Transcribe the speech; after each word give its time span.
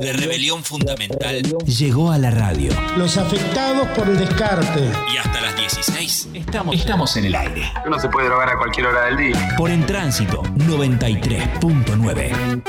La 0.00 0.12
rebelión 0.12 0.62
fundamental 0.62 1.42
llegó 1.64 2.12
a 2.12 2.18
la 2.18 2.30
radio. 2.30 2.70
Los 2.96 3.16
afectados 3.16 3.88
por 3.96 4.06
el 4.08 4.18
descarte. 4.18 4.92
Y 5.12 5.16
hasta 5.16 5.40
las 5.40 5.56
16 5.56 6.28
estamos, 6.34 6.74
estamos 6.74 7.16
en 7.16 7.24
el 7.24 7.34
aire. 7.34 7.72
Uno 7.86 7.98
se 7.98 8.10
puede 8.10 8.26
drogar 8.26 8.50
a 8.50 8.58
cualquier 8.58 8.88
hora 8.88 9.06
del 9.06 9.16
día. 9.16 9.54
Por 9.56 9.70
En 9.70 9.86
Tránsito 9.86 10.42
93.9. 10.42 12.62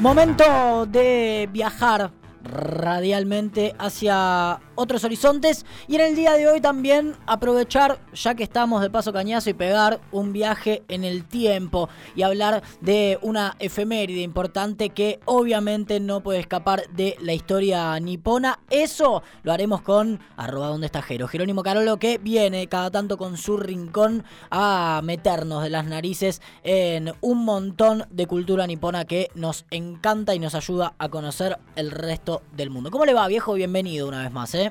Momento 0.00 0.86
de 0.86 1.48
viajar 1.52 2.10
radialmente 2.50 3.74
hacia 3.78 4.60
otros 4.80 5.04
horizontes 5.04 5.66
y 5.88 5.96
en 5.96 6.00
el 6.00 6.16
día 6.16 6.32
de 6.32 6.48
hoy 6.48 6.60
también 6.60 7.14
aprovechar, 7.26 8.00
ya 8.14 8.34
que 8.34 8.42
estamos 8.42 8.80
de 8.80 8.88
paso 8.88 9.12
cañazo 9.12 9.50
y 9.50 9.54
pegar 9.54 10.00
un 10.10 10.32
viaje 10.32 10.82
en 10.88 11.04
el 11.04 11.24
tiempo 11.24 11.90
y 12.16 12.22
hablar 12.22 12.62
de 12.80 13.18
una 13.20 13.56
efeméride 13.58 14.22
importante 14.22 14.88
que 14.88 15.20
obviamente 15.26 16.00
no 16.00 16.22
puede 16.22 16.40
escapar 16.40 16.88
de 16.94 17.14
la 17.20 17.34
historia 17.34 18.00
nipona. 18.00 18.60
Eso 18.70 19.22
lo 19.42 19.52
haremos 19.52 19.82
con 19.82 20.18
arroba 20.38 20.68
donde 20.68 20.86
está 20.86 21.02
Jero, 21.02 21.28
Jerónimo 21.28 21.62
Carolo 21.62 21.98
que 21.98 22.16
viene 22.16 22.66
cada 22.66 22.90
tanto 22.90 23.18
con 23.18 23.36
su 23.36 23.58
rincón 23.58 24.24
a 24.50 25.02
meternos 25.04 25.62
de 25.62 25.68
las 25.68 25.84
narices 25.84 26.40
en 26.64 27.12
un 27.20 27.44
montón 27.44 28.06
de 28.10 28.26
cultura 28.26 28.66
nipona 28.66 29.04
que 29.04 29.28
nos 29.34 29.66
encanta 29.70 30.34
y 30.34 30.38
nos 30.38 30.54
ayuda 30.54 30.94
a 30.96 31.10
conocer 31.10 31.58
el 31.76 31.90
resto 31.90 32.40
del 32.56 32.70
mundo. 32.70 32.90
¿Cómo 32.90 33.04
le 33.04 33.12
va, 33.12 33.28
viejo? 33.28 33.52
Bienvenido 33.52 34.08
una 34.08 34.22
vez 34.22 34.32
más, 34.32 34.54
¿eh? 34.54 34.69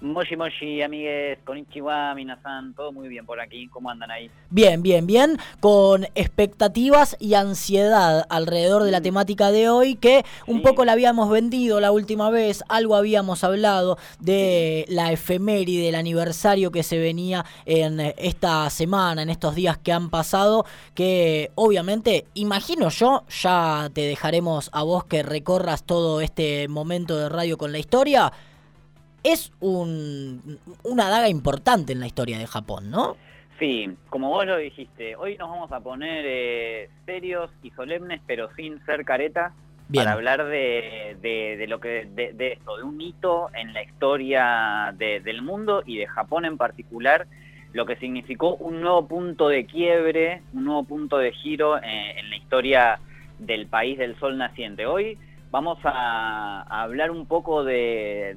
Moshi 0.00 0.34
Moshi, 0.34 0.80
amigues, 0.80 1.38
Konnichiwa, 1.44 2.14
Minasan, 2.14 2.72
todo 2.74 2.90
muy 2.90 3.08
bien 3.08 3.26
por 3.26 3.38
aquí, 3.38 3.68
¿cómo 3.68 3.90
andan 3.90 4.10
ahí? 4.10 4.30
Bien, 4.48 4.82
bien, 4.82 5.06
bien, 5.06 5.36
con 5.60 6.04
expectativas 6.14 7.16
y 7.20 7.34
ansiedad 7.34 8.24
alrededor 8.30 8.84
de 8.84 8.92
la 8.92 9.02
temática 9.02 9.50
de 9.50 9.68
hoy, 9.68 9.96
que 9.96 10.24
un 10.46 10.62
poco 10.62 10.86
la 10.86 10.92
habíamos 10.92 11.28
vendido 11.28 11.80
la 11.80 11.92
última 11.92 12.30
vez, 12.30 12.64
algo 12.68 12.96
habíamos 12.96 13.44
hablado 13.44 13.98
de 14.20 14.86
la 14.88 15.12
efeméride, 15.12 15.84
del 15.84 15.96
aniversario 15.96 16.70
que 16.70 16.82
se 16.82 16.98
venía 16.98 17.44
en 17.66 18.00
esta 18.00 18.70
semana, 18.70 19.20
en 19.22 19.28
estos 19.28 19.54
días 19.54 19.76
que 19.76 19.92
han 19.92 20.08
pasado, 20.08 20.64
que 20.94 21.50
obviamente, 21.56 22.24
imagino 22.32 22.88
yo, 22.88 23.24
ya 23.28 23.90
te 23.92 24.00
dejaremos 24.00 24.70
a 24.72 24.82
vos 24.82 25.04
que 25.04 25.22
recorras 25.22 25.84
todo 25.84 26.22
este 26.22 26.68
momento 26.68 27.18
de 27.18 27.28
radio 27.28 27.58
con 27.58 27.70
la 27.70 27.78
historia 27.78 28.32
es 29.22 29.52
un, 29.60 30.58
una 30.82 31.08
daga 31.08 31.28
importante 31.28 31.92
en 31.92 32.00
la 32.00 32.06
historia 32.06 32.38
de 32.38 32.46
Japón, 32.46 32.90
¿no? 32.90 33.16
Sí, 33.58 33.94
como 34.08 34.30
vos 34.30 34.46
lo 34.46 34.56
dijiste, 34.56 35.16
hoy 35.16 35.36
nos 35.36 35.50
vamos 35.50 35.72
a 35.72 35.80
poner 35.80 36.24
eh, 36.26 36.88
serios 37.04 37.50
y 37.62 37.70
solemnes, 37.72 38.20
pero 38.26 38.48
sin 38.56 38.84
ser 38.86 39.04
caretas, 39.04 39.52
para 39.94 40.12
hablar 40.12 40.44
de, 40.46 41.16
de, 41.20 41.66
lo 41.66 41.80
que 41.80 42.06
de, 42.14 42.32
de, 42.32 42.52
esto, 42.52 42.76
de 42.76 42.84
un 42.84 43.00
hito 43.00 43.50
en 43.54 43.72
la 43.72 43.82
historia 43.82 44.94
del 44.96 45.42
mundo 45.42 45.82
y 45.84 45.98
de 45.98 46.06
Japón 46.06 46.44
en 46.44 46.56
particular, 46.56 47.26
lo 47.72 47.86
que 47.86 47.96
significó 47.96 48.54
un 48.56 48.80
nuevo 48.80 49.06
punto 49.06 49.48
de 49.48 49.66
quiebre, 49.66 50.42
un 50.52 50.64
nuevo 50.64 50.84
punto 50.84 51.18
de 51.18 51.32
giro 51.32 51.78
eh, 51.78 52.18
en 52.18 52.30
la 52.30 52.36
historia 52.36 53.00
del 53.38 53.66
país 53.66 53.98
del 53.98 54.18
sol 54.18 54.38
naciente. 54.38 54.86
Hoy 54.86 55.18
vamos 55.50 55.78
a, 55.84 56.62
hablar 56.82 57.10
un 57.10 57.26
poco 57.26 57.64
de, 57.64 58.36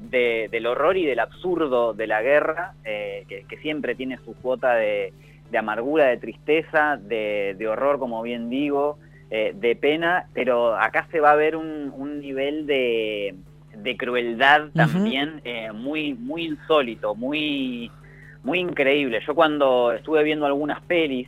del 0.52 0.66
horror 0.66 0.98
y 0.98 1.06
del 1.06 1.20
absurdo 1.20 1.94
de 1.94 2.08
la 2.08 2.22
guerra, 2.22 2.74
eh, 2.84 3.26
que, 3.28 3.58
siempre 3.58 3.96
tiene 3.96 4.18
su 4.26 4.34
cuota 4.36 4.76
de, 4.76 5.14
amargura, 5.58 6.06
de 6.08 6.18
tristeza, 6.18 6.98
de, 6.98 7.68
horror, 7.68 8.00
como 8.00 8.22
bien 8.22 8.50
digo, 8.50 8.98
eh, 9.30 9.54
de 9.56 9.76
pena, 9.76 10.28
pero 10.34 10.76
acá 10.76 11.08
se 11.12 11.20
va 11.20 11.32
a 11.32 11.36
ver 11.36 11.56
un, 11.56 12.20
nivel 12.20 12.66
de, 12.66 13.36
crueldad 13.98 14.70
también 14.74 15.42
eh, 15.44 15.72
muy, 15.72 16.14
muy 16.14 16.46
insólito, 16.46 17.16
muy, 17.16 17.92
muy 18.44 18.60
increíble. 18.60 19.22
Yo 19.26 19.36
cuando 19.36 19.92
estuve 19.92 20.24
viendo 20.24 20.46
algunas 20.46 20.82
pelis, 20.82 21.28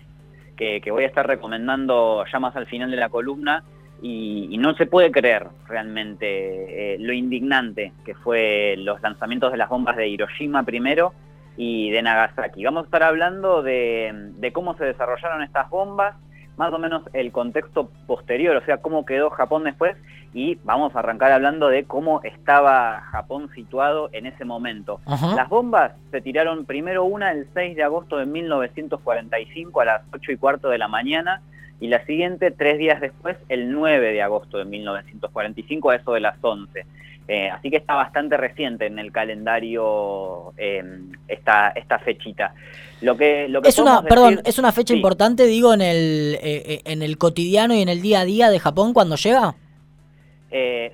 que 0.56 0.90
voy 0.90 1.04
a 1.04 1.08
estar 1.08 1.28
recomendando 1.28 2.24
ya 2.32 2.40
más 2.40 2.56
al 2.56 2.66
final 2.66 2.90
de 2.90 2.96
la 2.96 3.10
columna, 3.10 3.64
y, 4.02 4.58
no 4.58 4.74
se 4.76 4.86
puede 4.86 5.12
creer 5.12 5.48
realmente 5.68 6.96
eh, 6.96 6.98
lo 7.00 7.14
indignante 7.14 7.94
que 8.04 8.16
fue 8.16 8.76
los 8.78 9.02
lanzamientos 9.02 9.52
de 9.52 9.58
las 9.58 9.70
bombas 9.70 9.96
de 9.96 10.08
Hiroshima 10.08 10.64
primero 10.64 11.14
y 11.58 11.92
de 11.92 12.02
Nagasaki. 12.02 12.64
Vamos 12.64 12.84
a 12.84 12.86
estar 12.86 13.04
hablando 13.04 13.64
de, 13.64 14.52
cómo 14.54 14.76
se 14.76 14.86
desarrollaron 14.86 15.44
estas 15.44 15.70
bombas, 15.70 16.16
más 16.58 16.74
o 16.74 16.80
menos 16.80 17.04
el 17.14 17.32
contexto 17.32 17.90
posterior, 18.08 18.56
o 18.56 18.66
sea, 18.66 18.78
cómo 18.78 19.06
quedó 19.06 19.30
Japón 19.30 19.64
después 19.64 19.96
y 20.34 20.56
vamos 20.64 20.96
a 20.96 21.00
arrancar 21.00 21.32
hablando 21.32 21.70
de 21.70 21.86
cómo 21.86 22.22
estaba 22.24 23.02
Japón 23.12 23.50
situado 23.56 24.10
en 24.12 24.26
ese 24.26 24.46
momento. 24.46 25.00
Las 25.06 25.48
bombas 25.48 25.94
se 26.12 26.22
tiraron 26.22 26.66
primero 26.66 27.06
una 27.06 27.32
el 27.32 27.48
6 27.54 27.76
de 27.76 27.84
agosto 27.84 28.18
de 28.18 28.26
1945 28.26 29.82
a 29.82 29.86
las 29.86 30.02
8 30.14 30.32
y 30.34 30.38
cuarto 30.38 30.70
de 30.70 30.78
la 30.78 30.88
mañana 30.88 31.42
y 31.80 31.88
la 31.88 32.06
siguiente 32.06 32.52
tres 32.52 32.78
días 32.78 33.02
después, 33.02 33.38
el 33.50 33.72
9 33.72 34.14
de 34.14 34.22
agosto 34.22 34.58
de 34.58 34.66
1945, 34.66 35.90
a 35.90 35.96
eso 35.96 36.14
de 36.14 36.20
las 36.22 36.38
11. 36.42 36.86
Eh, 37.28 37.50
así 37.50 37.72
que 37.72 37.78
está 37.78 37.96
bastante 37.96 38.38
reciente 38.38 38.86
en 38.86 39.00
el 39.00 39.12
calendario 39.12 40.54
em, 40.58 41.12
esta, 41.28 41.70
esta 41.70 41.98
fechita. 42.00 42.54
Lo 43.02 43.18
que, 43.18 43.48
lo 43.50 43.62
que 43.62 43.70
es 43.70 43.80
una, 43.80 44.04
perdón, 44.04 44.42
es 44.46 44.60
una 44.60 44.72
fecha 44.72 44.94
importante, 44.94 45.46
digo, 45.48 45.74
en 45.74 45.82
el, 45.82 46.36
eh, 46.42 46.64
eh, 46.66 46.82
en 46.86 47.02
el 47.02 47.18
cotidiano 47.18 47.74
y 47.74 47.82
en 47.82 47.90
el 47.90 48.02
día 48.02 48.22
a 48.22 48.26
día 48.26 48.50
de 48.50 48.60
Japón 48.60 48.94
cuando 48.94 49.16
llega. 49.16 49.56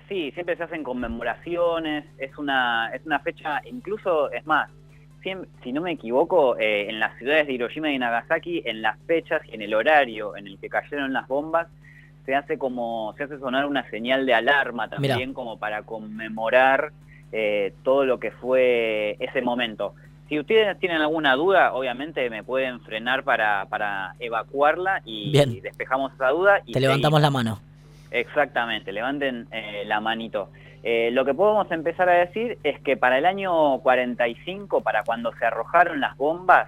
sí, 0.07 0.31
siempre 0.31 0.55
se 0.55 0.63
hacen 0.63 0.83
conmemoraciones, 0.83 2.05
es 2.17 2.37
una, 2.37 2.91
es 2.93 3.05
una 3.05 3.19
fecha, 3.19 3.61
incluso, 3.65 4.31
es 4.31 4.45
más, 4.45 4.69
si 5.63 5.71
no 5.71 5.81
me 5.81 5.91
equivoco, 5.91 6.57
eh, 6.57 6.89
en 6.89 6.99
las 6.99 7.17
ciudades 7.17 7.47
de 7.47 7.53
Hiroshima 7.53 7.91
y 7.91 7.99
Nagasaki, 7.99 8.63
en 8.65 8.81
las 8.81 8.97
fechas 9.05 9.41
y 9.49 9.55
en 9.55 9.61
el 9.61 9.73
horario 9.73 10.35
en 10.35 10.47
el 10.47 10.57
que 10.57 10.69
cayeron 10.69 11.13
las 11.13 11.27
bombas, 11.27 11.67
se 12.25 12.35
hace 12.35 12.57
como, 12.57 13.13
se 13.17 13.23
hace 13.23 13.39
sonar 13.39 13.65
una 13.65 13.89
señal 13.89 14.25
de 14.25 14.33
alarma 14.33 14.89
también 14.89 15.33
como 15.33 15.57
para 15.57 15.83
conmemorar 15.83 16.91
eh, 17.31 17.73
todo 17.83 18.05
lo 18.05 18.19
que 18.19 18.31
fue 18.31 19.17
ese 19.19 19.41
momento. 19.41 19.95
Si 20.29 20.39
ustedes 20.39 20.79
tienen 20.79 21.01
alguna 21.01 21.35
duda, 21.35 21.73
obviamente 21.73 22.29
me 22.29 22.43
pueden 22.43 22.79
frenar 22.81 23.23
para, 23.23 23.65
para 23.65 24.15
evacuarla 24.19 25.01
y, 25.03 25.31
despejamos 25.61 26.13
esa 26.13 26.29
duda. 26.29 26.61
Y 26.65 26.71
Te 26.71 26.79
levantamos 26.79 27.21
la 27.21 27.29
mano. 27.29 27.59
Exactamente, 28.11 28.91
levanten 28.91 29.47
eh, 29.51 29.83
la 29.85 29.99
manito. 29.99 30.49
Eh, 30.83 31.09
lo 31.11 31.25
que 31.25 31.33
podemos 31.33 31.71
empezar 31.71 32.09
a 32.09 32.13
decir 32.13 32.57
es 32.63 32.79
que 32.81 32.97
para 32.97 33.17
el 33.17 33.25
año 33.25 33.79
45, 33.79 34.81
para 34.81 35.03
cuando 35.03 35.31
se 35.33 35.45
arrojaron 35.45 35.99
las 35.99 36.17
bombas, 36.17 36.67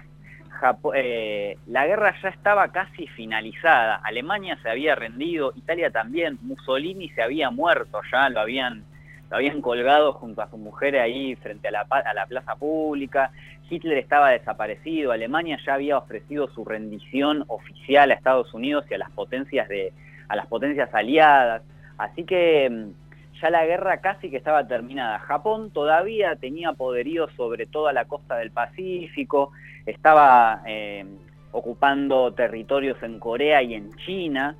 eh, 0.94 1.58
la 1.66 1.86
guerra 1.86 2.14
ya 2.22 2.28
estaba 2.28 2.68
casi 2.68 3.06
finalizada. 3.08 3.96
Alemania 3.96 4.58
se 4.62 4.70
había 4.70 4.94
rendido, 4.94 5.52
Italia 5.56 5.90
también, 5.90 6.38
Mussolini 6.42 7.08
se 7.10 7.22
había 7.22 7.50
muerto 7.50 8.00
ya, 8.10 8.28
lo 8.30 8.40
habían, 8.40 8.84
lo 9.30 9.36
habían 9.36 9.60
colgado 9.60 10.12
junto 10.12 10.42
a 10.42 10.48
su 10.48 10.56
mujer 10.56 10.96
ahí 10.96 11.34
frente 11.36 11.68
a 11.68 11.72
la, 11.72 11.86
a 11.90 12.14
la 12.14 12.26
plaza 12.26 12.54
pública. 12.56 13.32
Hitler 13.68 13.98
estaba 13.98 14.30
desaparecido, 14.30 15.12
Alemania 15.12 15.58
ya 15.66 15.74
había 15.74 15.98
ofrecido 15.98 16.48
su 16.48 16.64
rendición 16.64 17.44
oficial 17.48 18.10
a 18.10 18.14
Estados 18.14 18.52
Unidos 18.54 18.84
y 18.90 18.94
a 18.94 18.98
las 18.98 19.10
potencias 19.10 19.68
de, 19.68 19.92
a 20.28 20.36
las 20.36 20.46
potencias 20.46 20.94
aliadas. 20.94 21.62
Así 21.98 22.24
que 22.24 22.68
mm, 22.70 23.03
ya 23.40 23.50
la 23.50 23.64
guerra 23.66 24.00
casi 24.00 24.30
que 24.30 24.36
estaba 24.36 24.66
terminada. 24.66 25.18
Japón 25.20 25.70
todavía 25.70 26.36
tenía 26.36 26.72
poderío 26.72 27.28
sobre 27.36 27.66
toda 27.66 27.92
la 27.92 28.04
costa 28.04 28.36
del 28.36 28.50
Pacífico, 28.50 29.52
estaba 29.86 30.62
eh, 30.66 31.04
ocupando 31.52 32.32
territorios 32.32 33.02
en 33.02 33.18
Corea 33.18 33.62
y 33.62 33.74
en 33.74 33.94
China. 33.96 34.56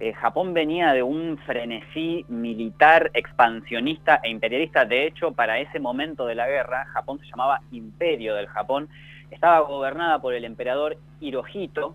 Eh, 0.00 0.12
Japón 0.14 0.52
venía 0.52 0.92
de 0.92 1.02
un 1.02 1.38
frenesí 1.46 2.24
militar 2.28 3.10
expansionista 3.14 4.20
e 4.22 4.30
imperialista. 4.30 4.84
De 4.84 5.06
hecho, 5.06 5.32
para 5.32 5.60
ese 5.60 5.78
momento 5.78 6.26
de 6.26 6.34
la 6.34 6.48
guerra, 6.48 6.86
Japón 6.86 7.20
se 7.20 7.26
llamaba 7.26 7.60
Imperio 7.70 8.34
del 8.34 8.48
Japón. 8.48 8.88
Estaba 9.30 9.60
gobernada 9.60 10.20
por 10.20 10.34
el 10.34 10.44
emperador 10.44 10.96
Hirohito, 11.20 11.94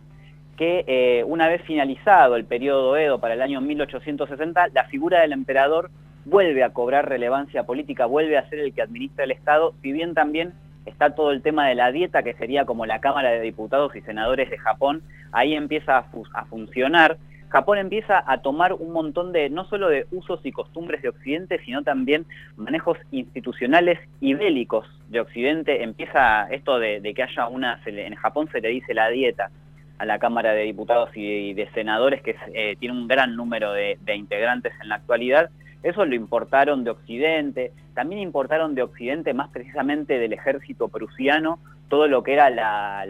que 0.56 0.86
eh, 0.88 1.24
una 1.26 1.48
vez 1.48 1.62
finalizado 1.64 2.36
el 2.36 2.46
periodo 2.46 2.96
Edo 2.98 3.20
para 3.20 3.34
el 3.34 3.42
año 3.42 3.62
1860, 3.62 4.70
la 4.70 4.86
figura 4.86 5.22
del 5.22 5.34
emperador 5.34 5.92
vuelve 6.30 6.64
a 6.64 6.72
cobrar 6.72 7.08
relevancia 7.08 7.64
política, 7.64 8.06
vuelve 8.06 8.38
a 8.38 8.48
ser 8.50 8.60
el 8.60 8.74
que 8.74 8.82
administra 8.82 9.24
el 9.24 9.32
Estado, 9.32 9.74
si 9.82 9.92
bien 9.92 10.14
también 10.14 10.54
está 10.86 11.16
todo 11.16 11.32
el 11.32 11.42
tema 11.42 11.68
de 11.68 11.76
la 11.76 11.92
dieta, 11.92 12.24
que 12.24 12.34
sería 12.34 12.66
como 12.66 12.86
la 12.86 13.00
Cámara 13.00 13.32
de 13.32 13.42
Diputados 13.42 13.96
y 13.96 14.02
Senadores 14.02 14.50
de 14.50 14.58
Japón, 14.58 15.02
ahí 15.32 15.54
empieza 15.54 15.98
a, 15.98 16.46
funcionar, 16.46 17.18
Japón 17.50 17.78
empieza 17.78 18.24
a 18.26 18.42
tomar 18.42 18.74
un 18.74 18.92
montón 18.92 19.32
de, 19.32 19.50
no 19.50 19.66
solo 19.66 19.88
de 19.90 20.06
usos 20.12 20.42
y 20.44 20.52
costumbres 20.52 21.02
de 21.02 21.10
Occidente, 21.10 21.60
sino 21.64 21.84
también 21.84 22.26
manejos 22.58 22.98
institucionales 23.12 24.00
y 24.20 24.34
bélicos 24.34 24.86
de 25.08 25.22
Occidente. 25.22 25.84
Empieza 25.84 26.48
esto 26.52 26.78
de, 26.78 27.02
que 27.16 27.24
haya 27.24 27.48
una, 27.48 27.80
en 27.86 28.16
Japón 28.16 28.50
se 28.52 28.60
le 28.60 28.70
dice 28.70 28.94
la 28.94 29.10
dieta 29.10 29.50
a 29.98 30.06
la 30.06 30.20
Cámara 30.20 30.54
de 30.54 30.64
Diputados 30.64 31.10
y 31.16 31.54
de 31.54 31.70
Senadores, 31.72 32.22
que 32.22 32.36
eh, 32.54 32.76
tiene 32.80 32.96
un 32.96 33.08
gran 33.08 33.36
número 33.36 33.72
de, 33.72 33.98
integrantes 34.14 34.74
en 34.82 34.90
la 34.90 34.96
actualidad. 34.96 35.50
Eso 35.84 36.06
lo 36.06 36.16
importaron 36.16 36.84
de 36.84 36.92
Occidente, 36.92 37.72
también 37.94 38.22
importaron 38.22 38.76
de 38.76 38.84
Occidente, 38.84 39.34
más 39.34 39.50
precisamente 39.50 40.20
del 40.20 40.34
ejército 40.34 40.88
prusiano, 40.88 41.60
todo 41.90 42.08
lo 42.08 42.24
que 42.24 42.34
era 42.34 42.50
la, 42.50 43.06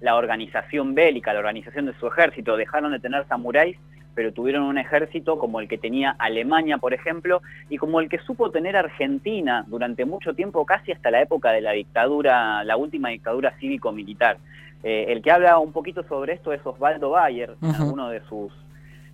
la, 0.00 0.16
organización 0.16 0.94
bélica, 0.94 1.32
la 1.32 1.40
organización 1.40 1.86
de 1.86 1.94
su 1.94 2.06
ejército. 2.06 2.56
Dejaron 2.56 2.92
de 2.92 3.00
tener 3.00 3.26
samuráis, 3.26 3.76
pero 4.14 4.32
tuvieron 4.32 4.64
un 4.64 4.78
ejército 4.78 5.38
como 5.38 5.60
el 5.60 5.68
que 5.68 5.78
tenía 5.78 6.14
Alemania, 6.18 6.78
por 6.78 6.94
ejemplo, 6.94 7.42
y 7.68 7.78
como 7.78 8.00
el 8.00 8.08
que 8.08 8.18
supo 8.18 8.50
tener 8.50 8.76
Argentina 8.76 9.64
durante 9.66 10.04
mucho 10.04 10.34
tiempo, 10.34 10.64
casi 10.66 10.92
hasta 10.92 11.10
la 11.10 11.22
época 11.22 11.52
de 11.52 11.60
la 11.60 11.72
dictadura, 11.72 12.62
la 12.64 12.76
última 12.76 13.08
dictadura 13.08 13.54
cívico-militar. 13.58 14.38
Eh, 14.82 15.06
el 15.08 15.20
que 15.22 15.30
habla 15.30 15.58
un 15.58 15.72
poquito 15.72 16.02
sobre 16.04 16.34
esto 16.34 16.52
es 16.52 16.64
Osvaldo 16.64 17.10
Bayer, 17.10 17.56
en 17.60 17.82
uno 17.82 18.08
de 18.08 18.20
sus 18.28 18.52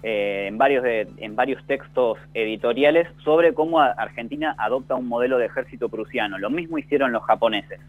eh, 0.08 0.46
en, 0.46 0.56
varios 0.56 0.84
en 0.84 1.34
varios 1.34 1.66
textos 1.66 2.16
editoriales 2.32 3.08
sobre 3.24 3.54
cómo 3.54 3.80
Argentina 3.80 4.54
adopta 4.56 4.94
un 4.94 5.08
modelo 5.08 5.36
de 5.36 5.46
ejército 5.46 5.88
prusiano. 5.88 6.38
Lo 6.38 6.48
mismo 6.48 6.78
hicieron 6.78 7.10
los 7.10 7.24
japoneses. 7.24 7.80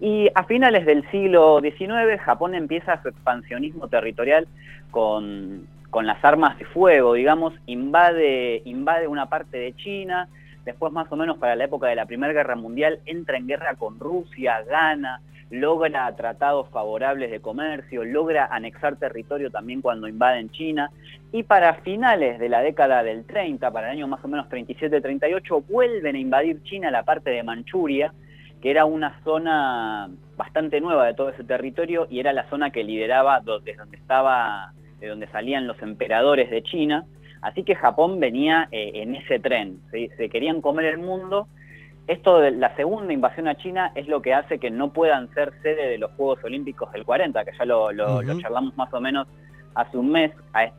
Y 0.00 0.28
a 0.34 0.42
finales 0.42 0.84
del 0.84 1.08
siglo 1.12 1.60
XIX, 1.60 2.20
Japón 2.20 2.56
empieza 2.56 3.00
su 3.02 3.08
expansionismo 3.08 3.86
territorial 3.86 4.48
con, 4.90 5.68
con 5.90 6.08
las 6.08 6.24
armas 6.24 6.58
de 6.58 6.64
fuego, 6.64 7.14
digamos, 7.14 7.54
invade, 7.66 8.62
invade 8.64 9.06
una 9.06 9.26
parte 9.26 9.56
de 9.56 9.76
China, 9.76 10.26
después 10.64 10.92
más 10.92 11.06
o 11.12 11.14
menos 11.14 11.38
para 11.38 11.54
la 11.54 11.66
época 11.66 11.86
de 11.86 11.94
la 11.94 12.06
Primera 12.06 12.32
Guerra 12.32 12.56
Mundial 12.56 12.98
entra 13.06 13.36
en 13.36 13.46
guerra 13.46 13.76
con 13.76 14.00
Rusia, 14.00 14.64
gana, 14.68 15.20
logra 15.54 16.14
tratados 16.16 16.68
favorables 16.70 17.30
de 17.30 17.40
comercio, 17.40 18.04
logra 18.04 18.46
anexar 18.50 18.96
territorio 18.96 19.50
también 19.50 19.80
cuando 19.80 20.08
invaden 20.08 20.50
China, 20.50 20.90
y 21.32 21.44
para 21.44 21.74
finales 21.74 22.38
de 22.38 22.48
la 22.48 22.60
década 22.60 23.02
del 23.02 23.24
30, 23.24 23.70
para 23.70 23.88
el 23.88 23.98
año 23.98 24.08
más 24.08 24.24
o 24.24 24.28
menos 24.28 24.48
37-38, 24.48 25.64
vuelven 25.68 26.16
a 26.16 26.18
invadir 26.18 26.62
China 26.64 26.90
la 26.90 27.04
parte 27.04 27.30
de 27.30 27.42
Manchuria, 27.42 28.12
que 28.60 28.70
era 28.70 28.84
una 28.84 29.20
zona 29.24 30.08
bastante 30.36 30.80
nueva 30.80 31.06
de 31.06 31.14
todo 31.14 31.28
ese 31.28 31.44
territorio 31.44 32.06
y 32.10 32.18
era 32.18 32.32
la 32.32 32.48
zona 32.48 32.70
que 32.70 32.82
lideraba 32.82 33.40
desde 33.40 33.76
donde 33.76 33.96
estaba, 33.96 34.72
de 35.00 35.08
donde 35.08 35.26
salían 35.28 35.66
los 35.66 35.80
emperadores 35.82 36.50
de 36.50 36.62
China. 36.62 37.04
Así 37.42 37.62
que 37.62 37.74
Japón 37.74 38.20
venía 38.20 38.68
eh, 38.72 38.92
en 38.94 39.14
ese 39.16 39.38
tren, 39.38 39.80
se 39.90 40.28
querían 40.30 40.62
comer 40.62 40.86
el 40.86 40.98
mundo. 40.98 41.46
Esto 42.06 42.38
de 42.38 42.50
la 42.50 42.74
segunda 42.76 43.14
invasión 43.14 43.48
a 43.48 43.54
China 43.54 43.90
es 43.94 44.08
lo 44.08 44.20
que 44.20 44.34
hace 44.34 44.58
que 44.58 44.70
no 44.70 44.92
puedan 44.92 45.32
ser 45.32 45.52
sede 45.62 45.88
de 45.88 45.98
los 45.98 46.10
Juegos 46.12 46.44
Olímpicos 46.44 46.92
del 46.92 47.04
40, 47.04 47.44
que 47.44 47.52
ya 47.56 47.64
lo, 47.64 47.90
charlamos 48.40 48.76
más 48.76 48.92
o 48.92 49.00
menos 49.00 49.26
hace 49.74 49.96
un 49.96 50.10
mes, 50.12 50.30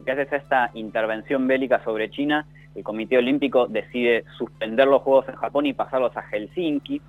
gracias 0.06 0.32
a 0.32 0.36
esta 0.36 0.72
intervención 0.76 1.48
bélica 1.48 1.84
sobre 1.84 2.10
China, 2.12 2.46
el 2.76 2.84
Comité 2.84 3.18
Olímpico 3.18 3.68
decide 3.68 4.24
suspender 4.38 4.88
los 4.88 5.02
Juegos 5.02 5.28
en 5.30 5.36
Japón 5.36 5.66
y 5.66 5.74
pasarlos 5.74 6.16
a 6.16 6.22
Helsinki. 6.22 7.02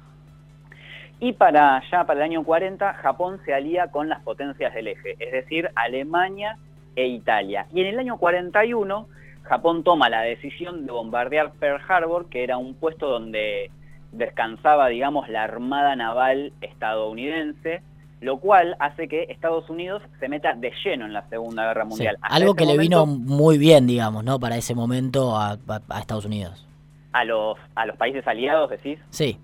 Y 1.19 1.33
para 1.33 1.83
ya 1.91 2.05
para 2.05 2.21
el 2.21 2.25
año 2.25 2.45
40, 2.45 2.95
Japón 2.95 3.41
se 3.45 3.53
alía 3.53 3.91
con 3.91 4.09
las 4.09 4.23
potencias 4.23 4.73
del 4.75 4.89
eje, 4.89 5.17
es 5.19 5.33
decir, 5.33 5.71
Alemania 5.75 6.57
e 6.95 7.07
Italia. 7.07 7.67
Y 7.73 7.81
en 7.81 7.87
el 7.89 7.99
año 7.99 8.17
41, 8.19 9.09
Japón 9.43 9.83
toma 9.83 10.09
la 10.09 10.23
decisión 10.23 10.87
de 10.87 10.93
bombardear 10.93 11.53
Pearl 11.53 11.81
Harbor, 11.87 12.29
que 12.29 12.45
era 12.45 12.59
un 12.59 12.75
puesto 12.75 13.09
donde 13.09 13.71
descansaba, 14.13 14.89
digamos, 14.89 15.29
la 15.29 15.45
Armada 15.45 15.97
Naval 15.97 16.53
estadounidense, 16.61 17.83
lo 18.21 18.39
cual 18.39 18.77
hace 18.81 19.09
que 19.09 19.25
Estados 19.25 19.69
Unidos 19.69 20.03
se 20.19 20.29
meta 20.29 20.55
de 20.55 20.73
lleno 20.85 21.05
en 21.05 21.13
la 21.13 21.29
Segunda 21.29 21.67
Guerra 21.67 21.85
Mundial. 21.85 22.17
algo 22.23 22.55
que 22.55 22.65
le 22.65 22.79
vino 22.79 23.07
muy 23.07 23.59
bien, 23.59 23.87
digamos, 23.87 24.25
¿no? 24.25 24.41
Para 24.41 24.57
ese 24.57 24.75
momento 24.75 25.37
a, 25.37 25.59
Estados 25.99 26.25
Unidos. 26.25 26.67
A 27.13 27.25
los, 27.25 27.59
a 27.75 27.87
los 27.87 27.97
países 27.97 28.27
aliados, 28.27 28.71
decís. 28.71 28.99
Sí. 29.11 29.39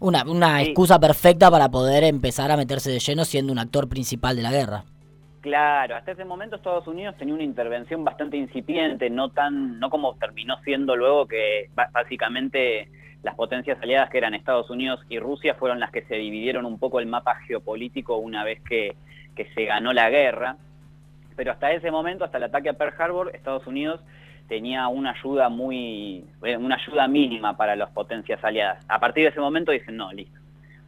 Una, 0.00 0.22
una 0.24 0.60
excusa 0.62 0.98
perfecta 0.98 1.50
para 1.50 1.70
poder 1.70 2.04
empezar 2.04 2.50
a 2.50 2.56
meterse 2.56 2.90
de 2.90 2.98
lleno 2.98 3.24
siendo 3.24 3.52
un 3.52 3.58
actor 3.58 3.88
principal 3.88 4.36
de 4.36 4.42
la 4.42 4.52
guerra. 4.52 4.84
Claro, 5.44 5.96
hasta 5.96 6.12
ese 6.12 6.24
momento 6.24 6.56
Estados 6.56 6.86
Unidos 6.86 7.16
tenía 7.18 7.34
una 7.34 7.42
intervención 7.42 8.02
bastante 8.02 8.38
incipiente, 8.38 9.10
no 9.10 9.28
tan, 9.28 9.78
no 9.78 9.90
como 9.90 10.14
terminó 10.14 10.56
siendo 10.64 10.96
luego 10.96 11.26
que 11.26 11.68
básicamente 11.92 12.88
las 13.24 13.34
potencias 13.34 13.78
aliadas 13.82 14.10
que 14.10 14.18
eran 14.18 14.34
Estados 14.34 14.68
Unidos 14.68 15.00
y 15.08 15.18
Rusia 15.18 15.54
fueron 15.54 15.80
las 15.80 15.90
que 15.90 16.02
se 16.02 16.14
dividieron 16.16 16.66
un 16.66 16.78
poco 16.78 17.00
el 17.00 17.06
mapa 17.06 17.36
geopolítico 17.46 18.16
una 18.18 18.44
vez 18.44 18.60
que, 18.60 18.96
que 19.34 19.46
se 19.54 19.64
ganó 19.64 19.94
la 19.94 20.10
guerra. 20.10 20.58
Pero 21.34 21.50
hasta 21.50 21.72
ese 21.72 21.90
momento, 21.90 22.24
hasta 22.24 22.36
el 22.36 22.44
ataque 22.44 22.68
a 22.68 22.74
Pearl 22.74 22.94
Harbor, 22.96 23.30
Estados 23.34 23.66
Unidos 23.66 24.00
tenía 24.46 24.88
una 24.88 25.12
ayuda 25.12 25.48
muy, 25.48 26.26
eh, 26.42 26.58
una 26.58 26.76
ayuda 26.76 27.08
mínima 27.08 27.56
para 27.56 27.76
las 27.76 27.90
potencias 27.90 28.44
aliadas. 28.44 28.84
A 28.88 29.00
partir 29.00 29.24
de 29.24 29.30
ese 29.30 29.40
momento 29.40 29.72
dicen, 29.72 29.96
no, 29.96 30.12
listo, 30.12 30.38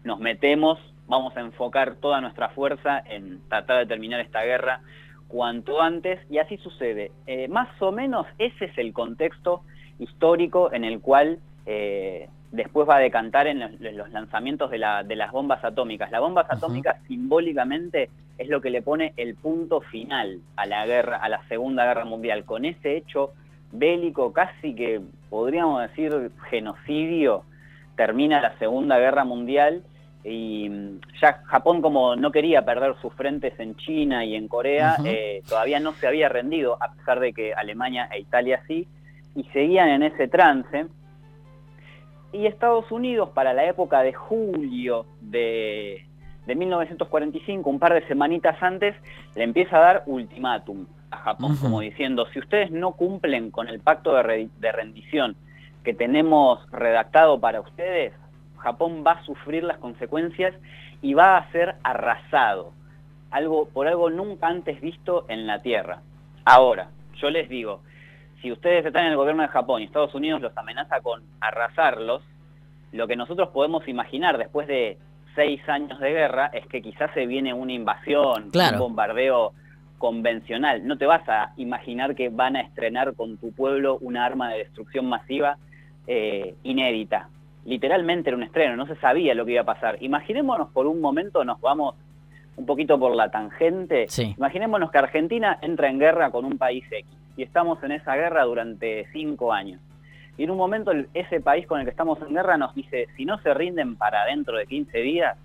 nos 0.04 0.20
metemos, 0.20 0.78
vamos 1.06 1.34
a 1.38 1.40
enfocar 1.40 1.94
toda 1.96 2.20
nuestra 2.20 2.50
fuerza 2.50 3.02
en 3.06 3.40
tratar 3.48 3.78
de 3.78 3.86
terminar 3.86 4.20
esta 4.20 4.42
guerra 4.42 4.82
cuanto 5.26 5.80
antes, 5.80 6.20
y 6.30 6.36
así 6.36 6.58
sucede. 6.58 7.12
Eh, 7.26 7.48
más 7.48 7.68
o 7.80 7.92
menos 7.92 8.26
ese 8.38 8.66
es 8.66 8.76
el 8.76 8.92
contexto 8.92 9.62
histórico 9.98 10.70
en 10.72 10.84
el 10.84 11.00
cual 11.00 11.38
eh, 11.66 12.28
después 12.52 12.88
va 12.88 12.96
a 12.96 13.00
decantar 13.00 13.46
en 13.46 13.60
los, 13.60 14.10
lanzamientos 14.10 14.70
de, 14.70 14.78
de, 15.04 15.16
las 15.16 15.32
bombas 15.32 15.64
atómicas. 15.64 16.10
Las 16.10 16.20
bombas 16.20 16.46
atómicas 16.48 16.96
simbólicamente 17.06 18.08
es 18.38 18.48
lo 18.48 18.60
que 18.60 18.70
le 18.70 18.82
pone 18.82 19.12
el 19.16 19.34
punto 19.34 19.80
final 19.80 20.40
a 20.56 20.66
la 20.66 20.86
guerra, 20.86 21.16
a 21.16 21.28
la 21.28 21.42
Segunda 21.48 21.84
Guerra 21.84 22.04
Mundial. 22.04 22.44
Con 22.44 22.64
ese 22.64 22.96
hecho 22.96 23.32
bélico, 23.72 24.32
casi 24.32 24.74
que 24.74 25.00
podríamos 25.28 25.82
decir 25.82 26.30
genocidio, 26.48 27.44
termina 27.96 28.40
la 28.40 28.56
Segunda 28.58 28.98
Guerra 28.98 29.24
Mundial 29.24 29.82
y 30.22 30.68
mm, 30.68 31.00
ya 31.20 31.40
Japón 31.44 31.80
como 31.80 32.16
no 32.16 32.30
quería 32.30 32.64
perder 32.64 32.94
sus 33.00 33.12
frentes 33.14 33.58
en 33.58 33.76
China 33.76 34.24
y 34.24 34.34
en 34.34 34.48
Corea, 34.48 34.96
eh, 35.04 35.42
todavía 35.48 35.80
no 35.80 35.92
se 35.92 36.06
había 36.06 36.28
rendido, 36.28 36.76
a 36.80 36.92
pesar 36.92 37.20
de 37.20 37.32
que 37.32 37.54
Alemania 37.54 38.08
e 38.12 38.20
Italia 38.20 38.60
sí, 38.66 38.86
y 39.34 39.44
seguían 39.44 39.88
en 39.88 40.02
ese 40.02 40.28
trance. 40.28 40.86
Y 42.36 42.46
Estados 42.46 42.92
Unidos 42.92 43.30
para 43.30 43.54
la 43.54 43.64
época 43.64 44.02
de 44.02 44.12
julio 44.12 45.06
de, 45.22 46.04
de 46.46 46.54
1945, 46.54 47.70
un 47.70 47.78
par 47.78 47.94
de 47.94 48.06
semanitas 48.06 48.62
antes, 48.62 48.94
le 49.34 49.44
empieza 49.44 49.78
a 49.78 49.80
dar 49.80 50.02
ultimátum 50.04 50.84
a 51.10 51.16
Japón, 51.16 51.56
como 51.56 51.80
diciendo, 51.80 52.26
si 52.34 52.38
ustedes 52.38 52.70
no 52.70 52.92
cumplen 52.92 53.50
con 53.50 53.68
el 53.68 53.80
pacto 53.80 54.14
de, 54.14 54.72
rendición 54.72 55.34
que 55.82 55.94
tenemos 55.94 56.60
redactado 56.72 57.40
para 57.40 57.60
ustedes, 57.60 58.12
Japón 58.58 59.02
va 59.06 59.12
a 59.12 59.24
sufrir 59.24 59.64
las 59.64 59.78
consecuencias 59.78 60.54
y 61.00 61.14
va 61.14 61.38
a 61.38 61.50
ser 61.52 61.76
arrasado, 61.84 62.72
algo, 63.30 63.66
por 63.68 63.86
algo 63.86 64.10
nunca 64.10 64.48
antes 64.48 64.78
visto 64.82 65.24
en 65.28 65.46
la 65.46 65.62
Tierra. 65.62 66.02
Ahora, 66.44 66.90
yo 67.14 67.30
les 67.30 67.48
digo, 67.48 67.80
si 68.42 68.52
ustedes 68.52 68.84
están 68.84 69.06
en 69.06 69.12
el 69.12 69.16
gobierno 69.16 69.42
de 69.42 69.48
Japón 69.48 69.80
y 69.80 69.84
Estados 69.84 70.14
Unidos 70.14 70.40
los 70.40 70.56
amenaza 70.56 71.00
con 71.00 71.22
arrasarlos, 71.40 72.22
lo 72.92 73.06
que 73.06 73.16
nosotros 73.16 73.48
podemos 73.50 73.86
imaginar 73.88 74.38
después 74.38 74.66
de 74.66 74.98
seis 75.34 75.60
años 75.68 75.98
de 76.00 76.12
guerra 76.12 76.50
es 76.52 76.66
que 76.66 76.80
quizás 76.82 77.10
se 77.12 77.26
viene 77.26 77.52
una 77.52 77.72
invasión, 77.72 78.50
un 78.54 78.78
bombardeo 78.78 79.52
convencional. 79.98 80.86
No 80.86 80.96
te 80.96 81.06
vas 81.06 81.26
a 81.28 81.52
imaginar 81.56 82.14
que 82.14 82.28
van 82.28 82.56
a 82.56 82.60
estrenar 82.60 83.14
con 83.14 83.36
tu 83.36 83.52
pueblo 83.52 83.98
una 84.00 84.24
arma 84.24 84.50
de 84.50 84.58
destrucción 84.58 85.06
masiva 85.06 85.58
eh, 86.06 86.54
inédita. 86.62 87.28
Literalmente 87.64 88.30
era 88.30 88.36
un 88.36 88.44
estreno, 88.44 88.76
no 88.76 88.86
se 88.86 88.96
sabía 88.96 89.34
lo 89.34 89.44
que 89.44 89.52
iba 89.52 89.62
a 89.62 89.66
pasar. 89.66 89.98
Imaginémonos 90.00 90.70
por 90.70 90.86
un 90.86 91.00
momento, 91.00 91.44
nos 91.44 91.60
vamos 91.60 91.96
un 92.56 92.64
poquito 92.64 92.98
por 92.98 93.14
la 93.14 93.30
tangente. 93.30 94.06
Imaginémonos 94.36 94.90
que 94.90 94.98
Argentina 94.98 95.58
entra 95.60 95.88
en 95.88 95.98
guerra 95.98 96.30
con 96.30 96.44
un 96.44 96.56
país 96.56 96.84
X 96.90 97.06
y 97.36 97.42
estamos 97.42 97.82
en 97.82 97.92
esa 97.92 98.16
guerra 98.16 98.44
durante 98.44 99.06
cinco 99.12 99.52
años. 99.52 99.80
Y 100.38 100.44
en 100.44 100.50
un 100.50 100.58
momento 100.58 100.92
ese 101.14 101.40
país 101.40 101.66
con 101.66 101.80
el 101.80 101.86
que 101.86 101.90
estamos 101.90 102.20
en 102.20 102.34
guerra 102.34 102.56
nos 102.56 102.74
dice, 102.74 103.08
si 103.16 103.24
no 103.24 103.38
se 103.38 103.54
rinden 103.54 103.96
para 103.96 104.24
dentro 104.26 104.56
de 104.56 104.66
15 104.66 104.98
días, 104.98 105.38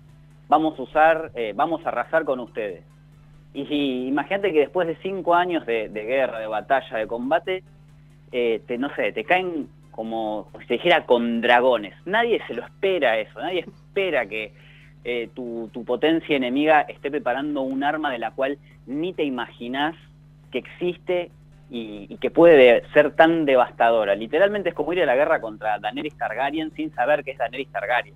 vamos 0.48 0.78
a 0.78 0.82
usar, 0.82 1.30
eh, 1.34 1.52
vamos 1.54 1.84
a 1.84 1.88
arrasar 1.88 2.24
con 2.24 2.40
ustedes. 2.40 2.84
Y, 3.54 4.06
imagínate 4.06 4.52
que 4.52 4.60
después 4.60 4.86
de 4.86 4.96
cinco 4.96 5.34
años 5.34 5.66
de, 5.66 5.88
guerra, 5.88 6.38
de 6.38 6.46
batalla, 6.46 6.98
de 6.98 7.06
combate, 7.06 7.62
eh, 8.32 8.62
te, 8.66 8.78
no 8.78 8.94
sé, 8.94 9.12
te 9.12 9.24
caen 9.24 9.68
como, 9.90 10.48
si 10.66 10.74
dijera, 10.74 11.04
con 11.04 11.40
dragones. 11.40 11.94
Nadie 12.06 12.40
se 12.46 12.54
lo 12.54 12.64
espera 12.64 13.18
eso, 13.18 13.40
nadie 13.40 13.60
espera 13.60 14.26
que 14.26 14.52
eh, 15.04 15.28
tu, 15.34 15.68
tu, 15.72 15.84
potencia 15.84 16.36
enemiga 16.36 16.82
esté 16.82 17.10
preparando 17.10 17.60
un 17.62 17.84
arma 17.84 18.10
de 18.10 18.18
la 18.18 18.30
cual 18.30 18.58
ni 18.86 19.12
te 19.12 19.24
imaginas 19.24 19.94
que 20.50 20.58
existe 20.58 21.30
y, 21.74 22.18
que 22.18 22.30
puede 22.30 22.86
ser 22.92 23.12
tan 23.12 23.46
devastadora. 23.46 24.14
Literalmente 24.14 24.68
es 24.68 24.74
como 24.74 24.92
ir 24.92 25.02
a 25.02 25.06
la 25.06 25.16
guerra 25.16 25.40
contra 25.40 25.78
Daenerys 25.78 26.16
Targaryen 26.18 26.70
sin 26.72 26.92
saber 26.92 27.24
que 27.24 27.30
es 27.30 27.38
Daenerys 27.38 27.72
Targaryen. 27.72 28.14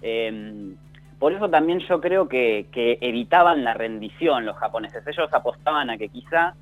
Em, 0.00 0.76
por 1.18 1.32
eso 1.32 1.50
también 1.50 1.80
yo 1.80 2.00
creo 2.00 2.28
que, 2.28 2.68
evitaban 3.00 3.64
la 3.64 3.74
rendición 3.74 4.46
los 4.46 4.56
japoneses. 4.56 5.04
Ellos 5.04 5.28
apostaban 5.32 5.90
a 5.90 5.98
que 5.98 6.10
quizá 6.10 6.54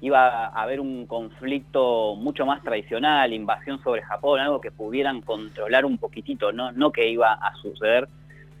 iba 0.00 0.46
a 0.46 0.62
haber 0.62 0.78
un 0.78 1.06
conflicto 1.06 2.14
mucho 2.14 2.46
más 2.46 2.62
tradicional, 2.62 3.32
invasión 3.32 3.82
sobre 3.82 4.02
Japón, 4.02 4.38
algo 4.38 4.60
que 4.60 4.70
pudieran 4.70 5.20
controlar 5.22 5.84
un 5.84 5.98
poquitito, 5.98 6.52
no, 6.52 6.70
no 6.70 6.92
que 6.92 7.08
iba 7.08 7.32
a 7.32 7.52
suceder 7.56 8.08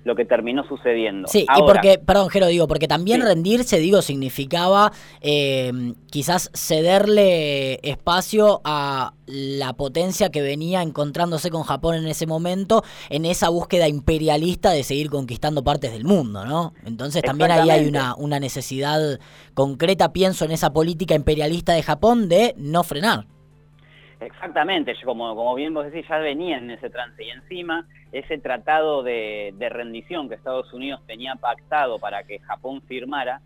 lo 0.04 0.14
que 0.14 0.24
terminó 0.24 0.66
sucediendo. 0.66 1.28
Sí, 1.28 1.46
y 1.56 1.60
porque, 1.62 1.98
perdón, 1.98 2.30
Jero, 2.30 2.46
digo, 2.46 2.66
porque 2.66 2.88
también 2.88 3.20
rendirse, 3.20 3.78
digo, 3.78 4.00
significaba 4.02 4.92
eh, 5.20 5.72
quizás 6.10 6.50
cederle 6.54 7.80
espacio 7.82 8.60
a 8.64 9.12
la 9.26 9.74
potencia 9.74 10.30
que 10.30 10.40
venía 10.40 10.82
encontrándose 10.82 11.50
con 11.50 11.62
Japón 11.62 11.96
en 11.96 12.06
ese 12.06 12.26
momento, 12.26 12.82
en 13.10 13.26
esa 13.26 13.50
búsqueda 13.50 13.88
imperialista 13.88 14.70
de 14.70 14.82
seguir 14.82 15.10
conquistando 15.10 15.62
partes 15.62 15.92
del 15.92 16.04
mundo, 16.04 16.46
¿no? 16.46 16.72
Entonces 16.84 17.22
también 17.22 17.50
ahí 17.50 17.68
hay 17.68 17.86
una, 17.86 18.14
una 18.16 18.40
necesidad 18.40 19.18
concreta, 19.54 20.12
pienso 20.12 20.44
en 20.44 20.52
esa 20.52 20.72
política 20.72 21.14
imperialista 21.14 21.74
de 21.74 21.82
Japón, 21.82 22.28
de 22.28 22.54
no 22.56 22.82
frenar. 22.84 23.26
Exactamente, 24.20 24.94
como, 25.04 25.34
como 25.36 25.54
bien 25.54 25.74
vos 25.74 25.84
decís, 25.84 26.08
ya 26.08 26.18
venía 26.18 26.58
en 26.58 26.70
ese 26.70 26.90
trance 26.90 27.22
y 27.22 27.30
encima 27.30 27.86
ese 28.10 28.38
tratado 28.38 29.02
de, 29.02 29.54
rendición 29.70 30.28
que 30.28 30.34
Estados 30.34 30.72
Unidos 30.72 31.00
tenía 31.06 31.36
pactado 31.36 31.98
para 31.98 32.24
que 32.24 32.40
Japón 32.40 32.82
firmara, 32.82 33.40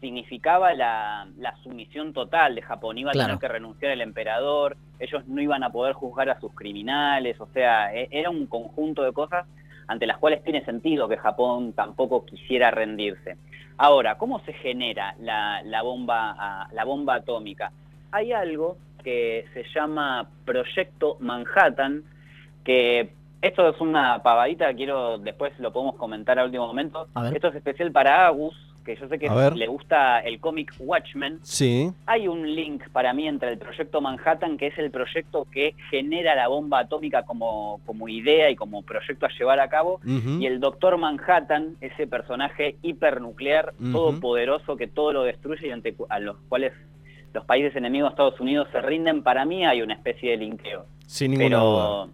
significaba 0.00 0.72
la, 0.74 1.26
sumisión 1.62 2.12
total 2.12 2.54
de 2.54 2.62
Japón. 2.62 2.98
Iba 2.98 3.10
a 3.10 3.12
tener 3.12 3.38
que 3.38 3.48
renunciar 3.48 3.92
el 3.92 4.00
emperador, 4.00 4.76
ellos 4.98 5.26
no 5.26 5.42
iban 5.42 5.62
a 5.62 5.70
poder 5.70 5.94
juzgar 5.94 6.30
a 6.30 6.40
sus 6.40 6.54
criminales, 6.54 7.38
o 7.40 7.46
sea, 7.52 7.94
e, 7.94 8.08
era 8.10 8.30
un 8.30 8.46
conjunto 8.46 9.02
de 9.02 9.12
cosas 9.12 9.46
ante 9.86 10.06
las 10.06 10.16
cuales 10.18 10.42
tiene 10.42 10.64
sentido 10.64 11.08
que 11.08 11.16
Japón 11.18 11.74
tampoco 11.74 12.24
quisiera 12.24 12.70
rendirse. 12.70 13.36
Ahora, 13.76 14.16
¿cómo 14.16 14.40
se 14.40 14.52
genera 14.54 15.14
la, 15.20 15.62
la 15.62 15.82
bomba, 15.82 16.68
la 16.72 16.84
bomba 16.84 17.16
atómica? 17.16 17.72
Hay 18.12 18.32
algo 18.32 18.76
que 19.04 19.44
se 19.52 19.64
llama 19.74 20.28
Proyecto 20.44 21.18
Manhattan, 21.20 22.02
que 22.64 23.10
esto 23.42 23.68
es 23.68 23.80
una 23.80 24.22
pavadita, 24.22 24.72
quiero 24.74 25.18
después 25.18 25.52
lo 25.60 25.72
podemos 25.72 25.96
comentar 25.96 26.38
al 26.38 26.46
último 26.46 26.66
momento. 26.66 27.06
Esto 27.32 27.48
es 27.48 27.56
especial 27.56 27.92
para 27.92 28.26
Agus, 28.26 28.56
que 28.84 28.96
yo 28.96 29.06
sé 29.08 29.18
que 29.18 29.28
le 29.54 29.66
gusta 29.66 30.20
el 30.20 30.40
cómic 30.40 30.72
Watchmen. 30.78 31.40
Sí. 31.42 31.90
Hay 32.06 32.26
un 32.26 32.54
link 32.54 32.88
para 32.90 33.12
mí 33.12 33.28
entre 33.28 33.50
el 33.50 33.58
proyecto 33.58 34.00
Manhattan, 34.00 34.56
que 34.56 34.68
es 34.68 34.78
el 34.78 34.90
proyecto 34.90 35.46
que 35.50 35.74
genera 35.90 36.34
la 36.34 36.48
bomba 36.48 36.80
atómica 36.80 37.24
como, 37.24 37.80
como 37.84 38.08
idea 38.08 38.50
y 38.50 38.56
como 38.56 38.82
proyecto 38.82 39.26
a 39.26 39.30
llevar 39.30 39.60
a 39.60 39.68
cabo, 39.68 40.00
y 40.04 40.46
el 40.46 40.60
Doctor 40.60 40.96
Manhattan, 40.96 41.76
ese 41.80 42.06
personaje 42.06 42.76
hipernuclear, 42.82 43.74
todopoderoso 43.92 44.76
que 44.76 44.86
todo 44.86 45.12
lo 45.12 45.22
destruye 45.24 45.68
y 45.68 45.70
ante 45.70 45.94
a 46.08 46.18
los 46.18 46.36
cuales 46.48 46.72
los 47.34 47.44
países 47.44 47.76
enemigos 47.76 48.10
de 48.10 48.12
Estados 48.12 48.40
Unidos 48.40 48.68
se 48.72 48.80
rinden. 48.80 49.22
Para 49.22 49.44
mí 49.44 49.66
hay 49.66 49.82
una 49.82 49.94
especie 49.94 50.30
de 50.30 50.36
linkeo. 50.38 50.86
Sin 51.06 51.32
ninguna 51.32 51.58
duda 51.58 52.08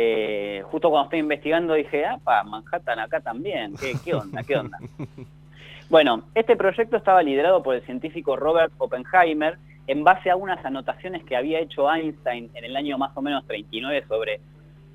eh, 0.00 0.62
justo 0.70 0.90
cuando 0.90 1.06
estoy 1.06 1.18
investigando 1.18 1.74
dije, 1.74 2.04
ah, 2.04 2.20
pa, 2.22 2.44
Manhattan 2.44 3.00
acá 3.00 3.20
también, 3.20 3.74
¿qué, 4.04 4.14
onda? 4.14 4.44
¿Qué 4.44 4.56
onda? 4.56 4.78
bueno, 5.90 6.22
este 6.36 6.54
proyecto 6.54 6.96
estaba 6.96 7.20
liderado 7.20 7.64
por 7.64 7.74
el 7.74 7.82
científico 7.82 8.36
Robert 8.36 8.72
Oppenheimer 8.78 9.58
en 9.88 10.04
base 10.04 10.30
a 10.30 10.36
unas 10.36 10.64
anotaciones 10.64 11.24
que 11.24 11.36
había 11.36 11.58
hecho 11.58 11.92
Einstein 11.92 12.48
en 12.54 12.64
el 12.64 12.76
año 12.76 12.96
más 12.96 13.10
o 13.16 13.22
menos 13.22 13.44
39 13.48 14.04
sobre 14.06 14.40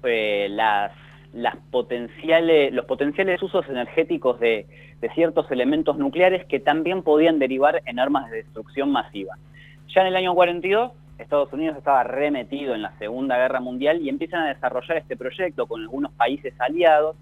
eh, 0.03 0.47
las, 0.49 0.93
las 1.33 1.55
potenciales, 1.71 2.71
los 2.73 2.85
potenciales 2.85 3.41
usos 3.41 3.67
energéticos 3.67 4.39
de, 4.39 4.67
de 5.01 5.09
ciertos 5.09 5.49
elementos 5.51 5.97
nucleares 5.97 6.45
que 6.45 6.59
también 6.59 7.03
podían 7.03 7.39
derivar 7.39 7.81
en 7.85 7.99
armas 7.99 8.29
de 8.29 8.37
destrucción 8.37 8.91
masiva. 8.91 9.37
Ya 9.87 10.01
en 10.01 10.07
el 10.07 10.15
año 10.15 10.33
42 10.33 10.91
Estados 11.17 11.51
Unidos 11.53 11.77
estaba 11.77 12.03
remetido 12.03 12.75
en 12.75 12.81
la 12.81 12.97
Segunda 12.97 13.37
Guerra 13.37 13.59
Mundial 13.59 14.01
y 14.01 14.09
empiezan 14.09 14.43
a 14.43 14.47
desarrollar 14.49 14.97
este 14.97 15.15
proyecto 15.15 15.67
con 15.67 15.81
algunos 15.81 16.11
países 16.13 16.53
aliados, 16.59 17.15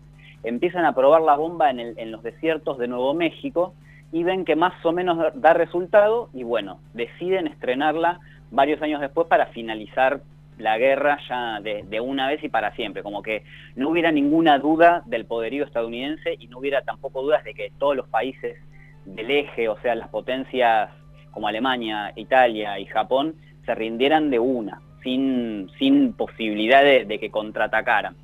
empiezan 0.44 0.86
a 0.86 0.94
probar 0.94 1.22
la 1.22 1.36
bomba 1.36 1.70
en, 1.70 2.12
los 2.12 2.24
desiertos 2.24 2.78
de 2.78 2.88
Nuevo 2.88 3.14
México 3.14 3.74
y 4.12 4.24
ven 4.24 4.44
que 4.44 4.56
más 4.56 4.74
o 4.86 4.92
menos 4.92 5.18
da 5.36 5.54
resultado 5.54 6.30
y 6.34 6.44
bueno, 6.44 6.80
deciden 6.94 7.48
estrenarla 7.48 8.20
varios 8.50 8.82
años 8.82 9.02
después 9.02 9.28
para 9.28 9.48
finalizar 9.48 10.22
la 10.58 10.78
guerra 10.78 11.18
ya 11.28 11.60
de, 11.62 11.84
de, 11.84 12.00
una 12.00 12.28
vez 12.28 12.44
y 12.44 12.50
para 12.50 12.74
siempre, 12.76 13.04
como 13.04 13.22
que 13.22 13.44
no 13.76 13.90
hubiera 13.90 14.12
ninguna 14.12 14.60
duda 14.60 15.02
del 15.06 15.26
poderío 15.26 15.64
estadounidense 15.66 16.36
y 16.40 16.48
no 16.48 16.60
hubiera 16.60 16.82
tampoco 16.82 17.22
dudas 17.22 17.44
de 17.44 17.54
que 17.54 17.72
todos 17.80 17.96
los 17.96 18.08
países 18.08 18.58
del 19.06 19.32
eje, 19.32 19.68
o 19.70 19.80
sea, 19.82 19.96
las 19.96 20.10
potencias 20.10 20.90
como 21.32 21.48
Alemania, 21.48 22.12
Italia 22.16 22.78
y 22.80 22.86
Japón, 22.86 23.36
se 23.66 23.76
rindieran 23.76 24.30
de 24.30 24.40
una, 24.40 24.82
sin, 25.04 25.70
sin 25.80 26.14
posibilidad 26.14 26.84
de, 26.84 27.20
que 27.20 27.30
contraatacaran. 27.30 28.16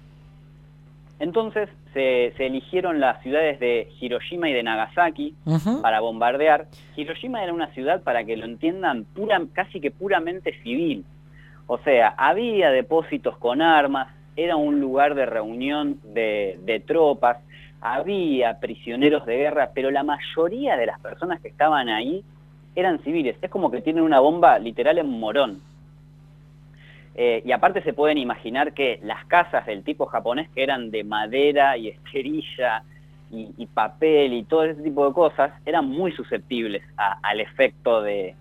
Entonces 1.20 1.70
se, 1.94 2.28
eligieron 2.38 3.00
las 3.00 3.22
ciudades 3.24 3.60
de 3.60 3.90
Hiroshima 4.00 4.50
y 4.50 4.54
de 4.54 4.62
Nagasaki 4.62 5.34
para 5.82 6.00
bombardear. 6.00 6.68
Hiroshima 6.96 7.44
era 7.44 7.54
una 7.54 7.68
ciudad, 7.74 8.04
para 8.04 8.24
que 8.24 8.38
lo 8.38 8.46
entiendan, 8.46 9.06
pura, 9.06 9.42
casi 9.54 9.80
que 9.80 9.90
puramente 9.90 10.54
civil. 10.62 11.06
O 11.68 11.78
sea, 11.80 12.16
había 12.18 12.72
depósitos 12.72 13.38
con 13.38 13.62
armas, 13.62 14.08
era 14.36 14.56
un 14.56 14.80
lugar 14.80 15.16
de 15.16 15.26
reunión 15.26 16.00
de, 16.04 16.60
de 16.64 16.80
tropas, 16.80 17.38
había 17.82 18.60
prisioneros 18.60 19.26
de 19.26 19.38
guerra, 19.38 19.72
pero 19.74 19.92
la 19.92 20.04
mayoría 20.04 20.78
de 20.78 20.86
las 20.86 21.00
personas 21.00 21.40
que 21.42 21.50
estaban 21.50 21.90
ahí 21.90 22.24
eran 22.76 23.00
civiles. 23.00 23.36
Es 23.42 23.50
como 23.50 23.72
que 23.72 23.82
tienen 23.82 24.04
una 24.04 24.20
bomba 24.20 24.58
literal 24.60 24.98
en 24.98 25.10
morón. 25.10 25.62
Eh, 27.16 27.42
y 27.44 27.52
aparte 27.52 27.82
se 27.82 27.94
pueden 27.94 28.20
imaginar 28.20 28.74
que 28.74 29.00
las 29.02 29.26
casas 29.26 29.66
del 29.66 29.84
tipo 29.84 30.06
japonés, 30.06 30.50
que 30.50 30.62
eran 30.62 30.92
de 30.92 31.04
madera 31.04 31.76
y 31.76 31.88
esterilla 31.88 32.84
y, 33.32 33.66
papel 33.66 34.34
y 34.34 34.44
todo 34.44 34.64
ese 34.64 34.82
tipo 34.82 35.06
de 35.08 35.14
cosas, 35.14 35.52
eran 35.66 35.86
muy 35.86 36.12
susceptibles 36.14 36.84
al 36.96 37.42
efecto 37.42 38.02
de, 38.02 38.36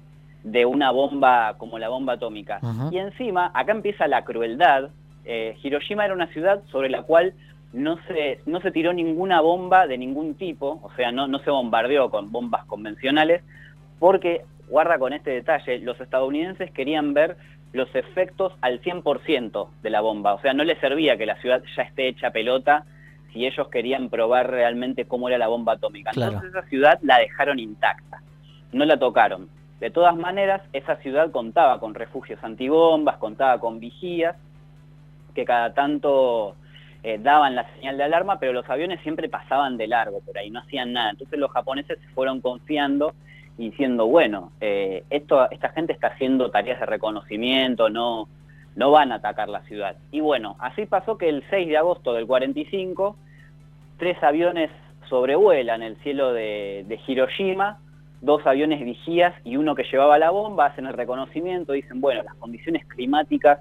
una 0.67 0.91
bomba 0.91 1.55
como 1.59 1.79
la 1.79 1.89
bomba 1.89 2.15
atómica. 2.15 2.61
Y 2.91 2.99
encima, 2.99 3.51
acá 3.55 3.73
empieza 3.73 4.07
la 4.07 4.25
crueldad. 4.25 4.91
Eh, 5.25 5.57
Hiroshima 5.63 6.05
era 6.05 6.15
una 6.15 6.29
ciudad 6.29 6.63
sobre 6.71 6.89
la 6.89 7.03
cual 7.03 7.35
no 7.73 7.99
se, 8.07 8.41
no 8.47 8.61
se 8.61 8.71
tiró 8.71 8.93
ninguna 8.93 9.41
bomba 9.41 9.87
de 9.87 9.99
ningún 9.99 10.35
tipo, 10.35 10.81
o 10.83 10.91
sea, 10.97 11.13
no, 11.13 11.27
no 11.27 11.41
se 11.41 11.51
bombardeó 11.51 12.11
con 12.11 12.33
bombas 12.33 12.65
convencionales, 12.67 13.43
porque, 13.99 14.43
guarda 14.69 14.99
con 14.99 15.13
este 15.13 15.31
detalle, 15.31 15.79
los 15.81 16.01
estadounidenses 16.01 16.71
querían 16.71 17.13
ver 17.13 17.37
los 17.73 17.93
efectos 17.95 18.55
al 18.63 18.81
100% 18.81 19.69
de 19.83 19.91
la 19.91 20.01
bomba, 20.01 20.35
o 20.35 20.41
sea, 20.41 20.55
no 20.55 20.65
les 20.65 20.79
servía 20.79 21.17
que 21.17 21.27
la 21.27 21.37
ciudad 21.37 21.63
ya 21.77 21.83
esté 21.83 22.09
hecha 22.09 22.31
pelota 22.31 22.85
si 23.33 23.47
ellos 23.47 23.69
querían 23.69 24.09
probar 24.09 24.51
realmente 24.51 25.05
cómo 25.05 25.29
era 25.29 25.37
la 25.37 25.49
bomba 25.49 25.75
atómica. 25.75 26.13
Entonces 26.15 26.51
esa 26.51 26.63
ciudad 26.69 26.99
la 27.03 27.19
dejaron 27.19 27.59
intacta, 27.59 28.23
no 28.73 28.85
la 28.87 28.99
tocaron. 28.99 29.49
De 29.81 29.91
todas 29.91 30.17
maneras, 30.17 30.63
esa 30.73 30.97
ciudad 30.97 31.31
contaba 31.31 31.79
con 31.81 31.95
refugios 31.95 32.43
antibombas, 32.43 33.19
contaba 33.19 33.61
con 33.61 33.79
vigías, 33.79 34.37
que 35.35 35.45
cada 35.45 35.75
tanto 35.75 36.57
eh, 37.03 37.19
daban 37.23 37.55
la 37.55 37.69
señal 37.75 37.99
de 37.99 38.05
alarma, 38.05 38.39
pero 38.39 38.55
los 38.55 38.69
aviones 38.71 39.01
siempre 39.03 39.29
pasaban 39.29 39.77
de 39.77 39.87
largo 39.87 40.21
por 40.21 40.39
ahí, 40.39 40.51
no 40.51 40.61
hacían 40.61 40.95
nada. 40.95 41.11
Entonces 41.11 41.39
los 41.39 41.51
japoneses 41.51 41.99
se 42.01 42.09
fueron 42.15 42.41
confiando 42.41 43.15
diciendo, 43.59 44.07
bueno, 44.07 44.53
eh, 44.61 45.05
esto, 45.11 45.51
esta 45.51 45.69
gente 45.71 45.93
está 45.93 46.09
haciendo 46.09 46.51
tareas 46.51 46.81
de 46.81 46.87
reconocimiento, 46.87 47.91
no, 47.91 48.29
no 48.77 48.91
van 48.91 49.13
a 49.13 49.17
atacar 49.17 49.49
la 49.51 49.61
ciudad. 49.63 49.97
Y 50.11 50.21
bueno, 50.21 50.57
así 50.59 50.87
pasó 50.87 51.19
que 51.19 51.29
el 51.29 51.45
6 51.51 51.69
de 51.69 51.77
agosto 51.77 52.15
del 52.15 52.27
45, 52.27 53.17
tres 53.99 54.23
aviones 54.23 54.71
sobrevuelan 55.09 55.83
el 55.83 55.97
cielo 55.99 56.33
de 56.33 57.01
Hiroshima, 57.07 57.79
dos 58.21 58.47
aviones 58.47 58.85
vigías 58.85 59.35
y 59.45 59.57
uno 59.57 59.75
que 59.75 59.85
llevaba 59.85 60.19
la 60.19 60.31
bomba, 60.31 60.67
hacen 60.67 60.87
el 60.87 60.95
reconocimiento, 60.95 61.73
dicen, 61.73 62.01
bueno, 62.01 62.23
las 62.23 62.35
condiciones 62.37 62.87
climáticas 62.87 63.61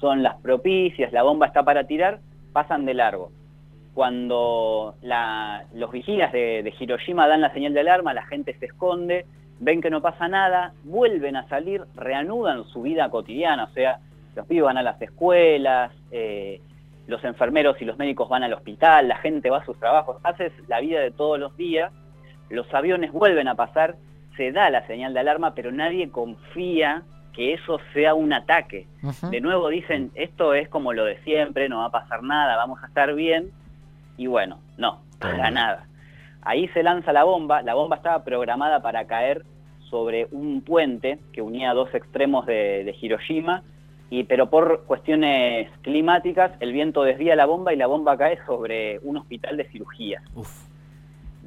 son 0.00 0.22
las 0.22 0.36
propicias, 0.40 1.12
la 1.12 1.22
bomba 1.22 1.46
está 1.46 1.62
para 1.62 1.84
tirar, 1.84 2.20
pasan 2.52 2.84
de 2.84 2.94
largo. 2.94 3.30
Cuando 3.94 4.94
los 5.74 5.90
vigías 5.90 6.32
de, 6.32 6.72
Hiroshima 6.78 7.26
dan 7.26 7.40
la 7.40 7.52
señal 7.52 7.74
de 7.74 7.80
alarma, 7.80 8.14
la 8.14 8.26
gente 8.26 8.56
se 8.58 8.66
esconde, 8.66 9.26
ven 9.58 9.80
que 9.80 9.90
no 9.90 10.00
pasa 10.00 10.28
nada, 10.28 10.72
vuelven 10.84 11.34
a 11.34 11.48
salir, 11.48 11.82
reanudan 11.96 12.64
su 12.64 12.82
vida 12.82 13.10
cotidiana, 13.10 13.64
o 13.64 13.70
sea, 13.70 13.98
los 14.36 14.46
pibes 14.46 14.64
van 14.64 14.78
a 14.78 14.82
las 14.82 15.02
escuelas, 15.02 15.92
eh, 16.12 16.60
los 17.08 17.24
enfermeros 17.24 17.80
y 17.82 17.84
los 17.84 17.98
médicos 17.98 18.28
van 18.28 18.44
al 18.44 18.52
hospital, 18.52 19.08
la 19.08 19.16
gente 19.16 19.50
va 19.50 19.58
a 19.58 19.64
sus 19.64 19.78
trabajos, 19.80 20.18
haces 20.22 20.52
la 20.68 20.78
vida 20.78 21.00
de 21.00 21.10
todos 21.10 21.40
los 21.40 21.56
días, 21.56 21.92
los 22.50 22.72
aviones 22.72 23.12
vuelven 23.12 23.48
a 23.48 23.54
pasar, 23.54 23.96
se 24.36 24.52
da 24.52 24.70
la 24.70 24.86
señal 24.86 25.14
de 25.14 25.20
alarma, 25.20 25.54
pero 25.54 25.72
nadie 25.72 26.10
confía 26.10 27.02
que 27.32 27.54
eso 27.54 27.78
sea 27.92 28.14
un 28.14 28.32
ataque. 28.32 28.86
De 29.30 29.40
nuevo 29.40 29.68
dicen, 29.68 30.10
esto 30.14 30.54
es 30.54 30.68
como 30.68 30.92
lo 30.92 31.04
de 31.04 31.22
siempre, 31.22 31.68
no 31.68 31.78
va 31.78 31.86
a 31.86 31.90
pasar 31.90 32.22
nada, 32.22 32.56
vamos 32.56 32.82
a 32.82 32.86
estar 32.86 33.14
bien. 33.14 33.50
Y 34.16 34.26
bueno, 34.26 34.58
no, 34.76 35.00
para 35.20 35.50
nada. 35.50 35.86
Ahí 36.42 36.68
se 36.68 36.82
lanza 36.82 37.12
la 37.12 37.24
bomba, 37.24 37.62
la 37.62 37.74
bomba 37.74 37.96
estaba 37.96 38.24
programada 38.24 38.80
para 38.80 39.06
caer 39.06 39.44
sobre 39.88 40.26
un 40.32 40.62
puente 40.62 41.18
que 41.32 41.42
unía 41.42 41.74
dos 41.74 41.94
extremos 41.94 42.46
de, 42.46 42.94
Hiroshima, 43.00 43.62
y, 44.10 44.24
pero 44.24 44.48
por 44.48 44.84
cuestiones 44.84 45.70
climáticas 45.82 46.52
el 46.60 46.72
viento 46.72 47.02
desvía 47.02 47.36
la 47.36 47.46
bomba 47.46 47.72
y 47.72 47.76
la 47.76 47.86
bomba 47.86 48.16
cae 48.16 48.38
sobre 48.46 48.98
un 49.00 49.18
hospital 49.18 49.56
de 49.56 49.68
cirugía. 49.68 50.22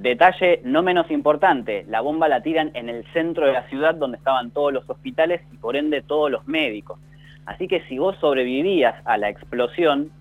Detalle 0.01 0.61
no 0.63 0.83
menos 0.83 1.09
importante, 1.11 1.85
la 1.87 2.01
bomba 2.01 2.27
la 2.27 2.41
tiran 2.41 2.71
en 2.73 2.89
el 2.89 3.05
centro 3.13 3.45
de 3.45 3.53
la 3.53 3.67
ciudad 3.69 3.95
donde 3.95 4.17
estaban 4.17 4.51
todos 4.51 4.73
los 4.73 4.89
hospitales 4.89 5.41
y 5.51 5.57
por 5.57 5.75
ende 5.75 6.01
todos 6.01 6.31
los 6.31 6.47
médicos. 6.47 6.99
Así 7.45 7.67
que 7.67 7.81
si 7.87 7.97
vos 7.97 8.15
sobrevivías 8.19 8.95
a 9.05 9.17
la 9.17 9.29
explosión, 9.29 10.11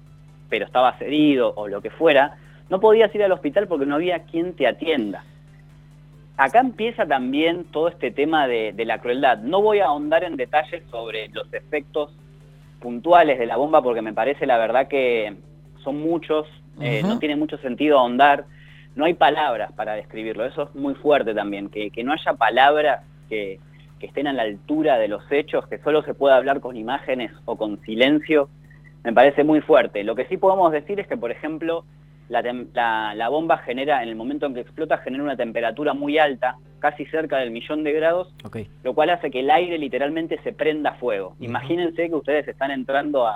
pero 0.49 0.66
estabas 0.66 1.00
herido 1.00 1.52
o 1.56 1.68
lo 1.68 1.80
que 1.80 1.90
fuera, 1.90 2.37
no 2.68 2.80
podías 2.80 3.14
ir 3.14 3.22
al 3.22 3.32
hospital 3.32 3.68
porque 3.68 3.87
no 3.87 3.94
había 3.94 4.25
quien 4.25 4.54
te 4.54 4.66
atienda 4.66 5.25
acá 6.40 6.60
empieza 6.60 7.06
también 7.06 7.64
todo 7.64 7.88
este 7.88 8.10
tema 8.10 8.49
de, 8.49 8.72
la 8.87 8.99
crueldad. 8.99 9.38
No 9.38 9.60
voy 9.60 9.80
a 9.80 9.87
ahondar 9.87 10.25
en 10.25 10.37
detalles 10.37 10.82
sobre 10.90 11.28
los 11.28 11.52
efectos 11.52 12.12
puntuales 12.80 13.38
de 13.38 13.44
la 13.44 13.58
bomba 13.58 13.82
porque 13.82 14.00
me 14.00 14.14
parece 14.14 14.46
la 14.46 14.56
verdad 14.56 14.88
que 14.88 15.37
son 15.84 16.00
muchos, 16.00 16.46
eh, 16.80 17.02
no 17.02 17.18
tiene 17.18 17.37
mucho 17.37 17.58
sentido 17.58 17.99
ahondar, 17.99 18.46
no 18.97 19.04
hay 19.04 19.14
palabras 19.14 19.73
para 19.73 19.94
describirlo, 19.94 20.44
eso 20.44 20.64
es 20.64 20.75
muy 20.75 20.94
fuerte 20.94 21.35
también, 21.35 21.70
que, 21.70 21.90
no 22.04 22.12
haya 22.12 22.35
palabras 22.35 23.04
que, 23.28 23.61
que, 23.99 24.06
estén 24.06 24.26
a 24.26 24.32
la 24.32 24.42
altura 24.42 24.99
de 24.99 25.09
los 25.09 25.23
hechos, 25.30 25.66
que 25.68 25.78
solo 25.78 26.02
se 26.02 26.14
pueda 26.14 26.37
hablar 26.37 26.61
con 26.61 26.76
imágenes 26.76 27.32
o 27.44 27.56
con 27.56 27.80
silencio, 27.82 28.49
me 29.04 29.12
parece 29.12 29.44
muy 29.44 29.61
fuerte. 29.61 30.04
Lo 30.04 30.14
que 30.14 30.26
sí 30.26 30.37
podemos 30.37 30.73
decir 30.73 31.00
es 31.00 31.06
que, 31.06 31.16
por 31.16 31.30
ejemplo, 31.30 31.85
la, 32.30 33.28
bomba 33.28 33.59
genera, 33.59 34.02
en 34.02 34.09
el 34.09 34.14
momento 34.14 34.47
en 34.47 34.54
que 34.54 34.61
explota, 34.61 34.99
genera 34.99 35.25
una 35.25 35.37
temperatura 35.37 35.94
muy 35.94 36.18
alta, 36.18 36.56
casi 36.78 37.04
cerca 37.06 37.38
del 37.38 37.50
millón 37.50 37.82
de 37.82 37.92
grados, 37.92 38.32
lo 38.82 38.94
cual 38.94 39.11
hace 39.11 39.30
que 39.30 39.40
el 39.40 39.50
aire 39.50 39.78
literalmente 39.78 40.38
se 40.42 40.52
prenda 40.52 40.94
fuego. 40.94 41.35
Imagínense 41.40 42.09
que 42.09 42.14
ustedes 42.14 42.47
están 42.47 42.70
entrando 42.70 43.26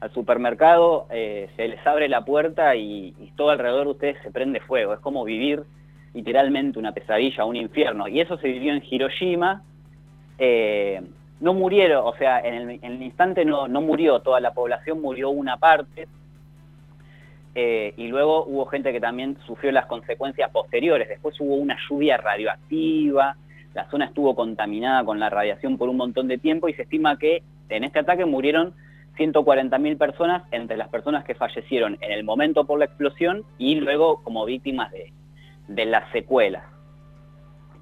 al 0.00 0.12
supermercado, 0.12 1.06
eh, 1.10 1.48
se 1.56 1.68
les 1.68 1.86
abre 1.86 2.08
la 2.08 2.24
puerta 2.24 2.74
y, 2.74 3.14
todo 3.36 3.50
alrededor 3.50 3.84
de 3.84 3.90
ustedes 3.92 4.16
se 4.22 4.30
prende 4.30 4.60
fuego. 4.60 4.92
Es 4.92 5.00
como 5.00 5.24
vivir 5.24 5.62
literalmente 6.12 6.78
una 6.78 6.92
pesadilla, 6.92 7.44
un 7.44 7.56
infierno. 7.56 8.08
Y 8.08 8.20
eso 8.20 8.36
se 8.38 8.48
vivió 8.48 8.72
en 8.72 8.82
Hiroshima. 8.88 9.62
Eh, 10.38 11.00
no 11.40 11.54
murieron, 11.54 12.02
o 12.06 12.14
sea, 12.16 12.40
en 12.40 12.70
el, 12.82 13.02
instante 13.02 13.44
no, 13.44 13.66
no 13.68 13.80
murió 13.80 14.20
toda 14.20 14.40
la 14.40 14.52
población, 14.52 15.00
murió 15.00 15.30
una 15.30 15.56
parte, 15.56 16.06
eh, 17.54 17.94
y 17.96 18.06
luego 18.06 18.44
hubo 18.44 18.66
gente 18.66 18.92
que 18.92 19.00
también 19.00 19.36
sufrió 19.46 19.72
las 19.72 19.86
consecuencias 19.86 20.50
posteriores. 20.50 21.08
Después 21.08 21.38
hubo 21.40 21.56
una 21.56 21.76
lluvia 21.88 22.16
radioactiva, 22.16 23.36
la 23.74 23.88
zona 23.90 24.06
estuvo 24.06 24.34
contaminada 24.34 25.04
con 25.04 25.18
la 25.18 25.30
radiación 25.30 25.76
por 25.76 25.88
un 25.88 25.96
montón 25.96 26.28
de 26.28 26.38
tiempo 26.38 26.68
y 26.68 26.74
se 26.74 26.82
estima 26.82 27.18
que 27.18 27.42
en 27.68 27.84
este 27.84 28.00
ataque 28.00 28.24
murieron 28.24 28.74
140.000 29.16 29.98
personas 29.98 30.42
entre 30.50 30.76
las 30.76 30.88
personas 30.88 31.24
que 31.24 31.34
fallecieron 31.34 31.98
en 32.00 32.12
el 32.12 32.24
momento 32.24 32.64
por 32.64 32.78
la 32.78 32.86
explosión 32.86 33.44
y 33.58 33.74
luego 33.76 34.22
como 34.22 34.44
víctimas 34.44 34.90
de, 34.92 35.12
de 35.68 35.84
las 35.84 36.10
secuelas. 36.12 36.64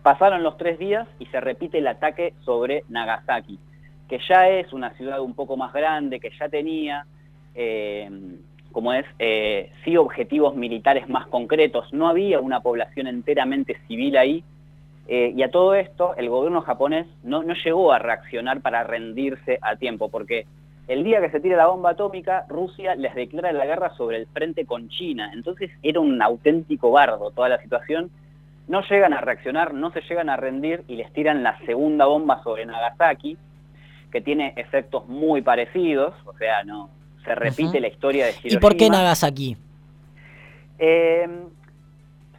Pasaron 0.02 0.42
los 0.42 0.56
tres 0.56 0.78
días 0.78 1.06
y 1.18 1.26
se 1.26 1.40
repite 1.40 1.78
el 1.78 1.86
ataque 1.86 2.34
sobre 2.44 2.84
Nagasaki, 2.88 3.58
que 4.08 4.18
ya 4.28 4.48
es 4.48 4.72
una 4.72 4.90
ciudad 4.94 5.20
un 5.20 5.34
poco 5.34 5.56
más 5.56 5.72
grande, 5.72 6.20
que 6.20 6.30
ya 6.38 6.48
tenía 6.48 7.06
eh, 7.54 8.08
como 8.72 8.92
es, 8.92 9.06
eh, 9.18 9.72
sí 9.84 9.96
objetivos 9.96 10.54
militares 10.54 11.08
más 11.08 11.26
concretos. 11.26 11.92
No 11.92 12.08
había 12.08 12.40
una 12.40 12.60
población 12.60 13.06
enteramente 13.06 13.76
civil 13.88 14.16
ahí. 14.16 14.44
Eh, 15.08 15.32
y 15.34 15.42
a 15.42 15.50
todo 15.50 15.74
esto, 15.74 16.14
el 16.16 16.28
gobierno 16.28 16.60
japonés 16.60 17.06
no, 17.22 17.42
no 17.42 17.54
llegó 17.54 17.92
a 17.92 17.98
reaccionar 17.98 18.60
para 18.60 18.84
rendirse 18.84 19.58
a 19.62 19.76
tiempo, 19.76 20.10
porque 20.10 20.46
el 20.88 21.04
día 21.04 21.20
que 21.20 21.30
se 21.30 21.40
tira 21.40 21.56
la 21.56 21.66
bomba 21.66 21.90
atómica, 21.90 22.46
Rusia 22.48 22.94
les 22.94 23.14
declara 23.14 23.52
la 23.52 23.66
guerra 23.66 23.94
sobre 23.96 24.16
el 24.16 24.26
frente 24.26 24.64
con 24.64 24.88
China. 24.88 25.30
Entonces 25.34 25.70
era 25.82 26.00
un 26.00 26.20
auténtico 26.20 26.90
bardo 26.90 27.30
toda 27.30 27.50
la 27.50 27.60
situación. 27.60 28.10
No 28.68 28.82
llegan 28.88 29.12
a 29.12 29.20
reaccionar, 29.20 29.74
no 29.74 29.92
se 29.92 30.00
llegan 30.00 30.30
a 30.30 30.36
rendir 30.36 30.84
y 30.88 30.96
les 30.96 31.12
tiran 31.12 31.42
la 31.42 31.58
segunda 31.66 32.06
bomba 32.06 32.42
sobre 32.42 32.64
Nagasaki, 32.64 33.36
que 34.10 34.20
tiene 34.22 34.54
efectos 34.56 35.06
muy 35.08 35.42
parecidos, 35.42 36.14
o 36.24 36.32
sea, 36.38 36.64
no, 36.64 36.88
se 37.24 37.34
repite 37.34 37.80
la 37.80 37.88
historia 37.88 38.24
de 38.24 38.32
Hiroshima. 38.32 38.54
¿Y 38.54 38.58
por 38.58 38.76
qué 38.76 38.88
Nagasaki? 38.88 39.56
Eh, 40.78 41.28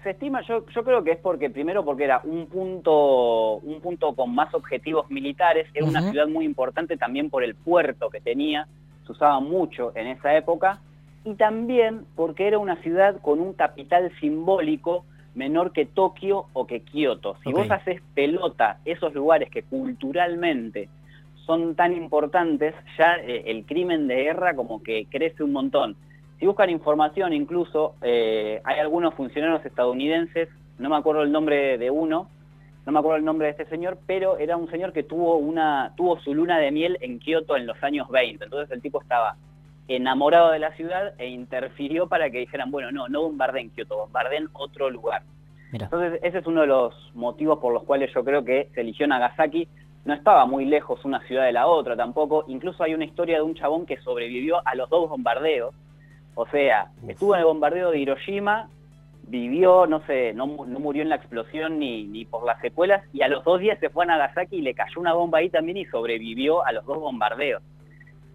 se 0.03 0.11
estima, 0.11 0.41
yo, 0.41 0.65
yo 0.67 0.83
creo 0.83 1.03
que 1.03 1.11
es 1.11 1.17
porque, 1.17 1.49
primero 1.49 1.83
porque 1.83 2.05
era 2.05 2.21
un 2.23 2.47
punto, 2.47 3.55
un 3.57 3.81
punto 3.81 4.13
con 4.13 4.33
más 4.33 4.53
objetivos 4.53 5.09
militares, 5.09 5.67
era 5.73 5.85
una 5.85 6.09
ciudad 6.09 6.27
muy 6.27 6.45
importante 6.45 6.97
también 6.97 7.29
por 7.29 7.43
el 7.43 7.55
puerto 7.55 8.09
que 8.09 8.21
tenía, 8.21 8.67
se 9.05 9.11
usaba 9.11 9.39
mucho 9.39 9.91
en 9.95 10.07
esa 10.07 10.35
época, 10.35 10.79
y 11.25 11.33
también 11.35 12.05
porque 12.15 12.47
era 12.47 12.59
una 12.59 12.77
ciudad 12.77 13.19
con 13.21 13.39
un 13.39 13.53
capital 13.53 14.11
simbólico 14.19 15.03
menor 15.35 15.71
que 15.73 15.85
Tokio 15.85 16.45
o 16.53 16.65
que 16.65 16.81
Kioto. 16.81 17.37
Si 17.43 17.51
vos 17.51 17.69
haces 17.69 18.01
pelota 18.13 18.79
esos 18.85 19.13
lugares 19.13 19.49
que 19.49 19.63
culturalmente 19.63 20.89
son 21.45 21.75
tan 21.75 21.93
importantes, 21.93 22.73
ya 22.97 23.15
eh, 23.15 23.43
el 23.47 23.65
crimen 23.65 24.07
de 24.07 24.23
guerra 24.23 24.55
como 24.55 24.81
que 24.81 25.07
crece 25.09 25.43
un 25.43 25.51
montón. 25.51 25.95
Si 26.39 26.45
buscan 26.45 26.69
información, 26.69 27.33
incluso 27.33 27.95
eh, 28.01 28.61
hay 28.63 28.79
algunos 28.79 29.13
funcionarios 29.13 29.65
estadounidenses, 29.65 30.47
no 30.77 30.89
me 30.89 30.95
acuerdo 30.95 31.23
el 31.23 31.31
nombre 31.31 31.77
de 31.77 31.91
uno, 31.91 32.29
no 32.85 32.91
me 32.93 32.99
acuerdo 32.99 33.17
el 33.17 33.25
nombre 33.25 33.47
de 33.47 33.51
este 33.51 33.65
señor, 33.65 33.99
pero 34.07 34.37
era 34.37 34.55
un 34.55 34.69
señor 34.71 34.93
que 34.93 35.03
tuvo 35.03 35.35
una 35.35 35.93
tuvo 35.97 36.19
su 36.21 36.33
luna 36.33 36.57
de 36.57 36.71
miel 36.71 36.97
en 37.01 37.19
Kioto 37.19 37.57
en 37.57 37.67
los 37.67 37.81
años 37.83 38.07
20. 38.09 38.45
Entonces 38.45 38.71
el 38.71 38.81
tipo 38.81 39.01
estaba 39.01 39.35
enamorado 39.89 40.51
de 40.51 40.59
la 40.59 40.71
ciudad 40.73 41.13
e 41.17 41.27
interfirió 41.27 42.07
para 42.07 42.29
que 42.29 42.39
dijeran, 42.39 42.71
bueno, 42.71 42.91
no, 42.91 43.09
no 43.09 43.23
bombardeen 43.23 43.71
Kioto, 43.71 43.97
bombardeen 43.97 44.47
otro 44.53 44.89
lugar. 44.89 45.23
Entonces 45.73 46.19
ese 46.23 46.39
es 46.39 46.47
uno 46.47 46.61
de 46.61 46.67
los 46.67 47.11
motivos 47.13 47.59
por 47.59 47.73
los 47.73 47.83
cuales 47.83 48.11
yo 48.13 48.23
creo 48.23 48.43
que 48.43 48.69
se 48.73 48.81
eligió 48.81 49.05
Nagasaki 49.07 49.67
no 50.05 50.13
estaba 50.13 50.45
muy 50.45 50.65
lejos 50.65 51.03
una 51.05 51.19
ciudad 51.27 51.45
de 51.45 51.51
la 51.51 51.67
otra 51.67 51.95
tampoco. 51.95 52.45
Incluso 52.47 52.83
hay 52.83 52.93
una 52.93 53.05
historia 53.05 53.37
de 53.37 53.43
un 53.43 53.55
chabón 53.55 53.85
que 53.85 53.97
sobrevivió 53.97 54.65
a 54.65 54.73
los 54.75 54.89
dos 54.89 55.09
bombardeos. 55.09 55.75
O 56.41 56.47
sea, 56.47 56.87
estuvo 57.05 57.33
en 57.35 57.41
el 57.41 57.47
bombardeo 57.47 57.91
de 57.91 57.99
Hiroshima, 57.99 58.69
vivió, 59.23 59.85
no 59.87 59.99
sé, 60.05 60.33
no, 60.33 60.47
murió 60.47 61.01
en 61.01 61.09
la 61.09 61.15
explosión 61.15 61.79
ni, 61.79 62.05
ni, 62.05 62.23
por 62.23 62.45
las 62.45 62.61
secuelas, 62.61 63.03
y 63.11 63.23
a 63.23 63.27
los 63.27 63.43
dos 63.43 63.59
días 63.59 63.77
se 63.79 63.89
fue 63.89 64.05
a 64.05 64.07
Nagasaki 64.07 64.55
y 64.55 64.61
le 64.61 64.73
cayó 64.73 65.01
una 65.01 65.11
bomba 65.11 65.39
ahí 65.39 65.49
también 65.49 65.75
y 65.75 65.85
sobrevivió 65.87 66.65
a 66.65 66.71
los 66.71 66.85
dos 66.85 66.97
bombardeos. 66.97 67.61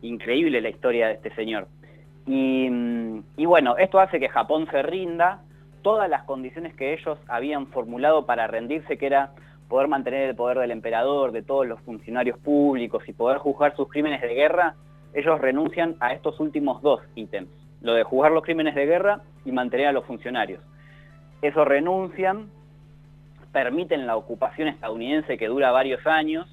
Increíble 0.02 0.60
la 0.60 0.68
historia 0.68 1.06
de 1.06 1.14
este 1.14 1.34
señor. 1.34 1.66
Y, 2.26 2.68
y 3.38 3.46
bueno, 3.46 3.78
esto 3.78 3.98
hace 3.98 4.20
que 4.20 4.28
Japón 4.28 4.68
se 4.70 4.82
rinda. 4.82 5.40
Todas 5.80 6.10
las 6.10 6.24
condiciones 6.24 6.74
que 6.74 6.92
ellos 6.92 7.18
habían 7.26 7.68
formulado 7.68 8.26
para 8.26 8.46
rendirse, 8.46 8.98
que 8.98 9.06
era 9.06 9.30
poder 9.70 9.88
mantener 9.88 10.28
el 10.28 10.36
poder 10.36 10.58
del 10.58 10.72
emperador, 10.72 11.32
de 11.32 11.40
todos 11.40 11.66
los 11.66 11.80
funcionarios 11.80 12.38
públicos 12.38 13.02
y 13.08 13.14
poder 13.14 13.38
juzgar 13.38 13.74
sus 13.76 13.88
crímenes 13.88 14.20
de 14.20 14.34
guerra, 14.34 14.74
ellos 15.14 15.40
renuncian 15.40 15.96
a 16.00 16.12
estos 16.12 16.38
últimos 16.38 16.82
dos 16.82 17.00
ítems, 17.14 17.48
lo 17.84 17.92
de 17.94 18.02
juzgar 18.02 18.32
los 18.32 18.42
crímenes 18.42 18.74
de 18.74 18.86
guerra 18.86 19.20
y 19.44 19.52
mantener 19.52 19.88
a 19.88 19.92
los 19.92 20.06
funcionarios. 20.06 20.60
Eso 21.42 21.64
renuncian, 21.64 22.50
permiten 23.52 24.06
la 24.06 24.16
ocupación 24.16 24.68
estadounidense 24.68 25.36
que 25.36 25.46
dura 25.46 25.70
varios 25.70 26.04
años 26.06 26.48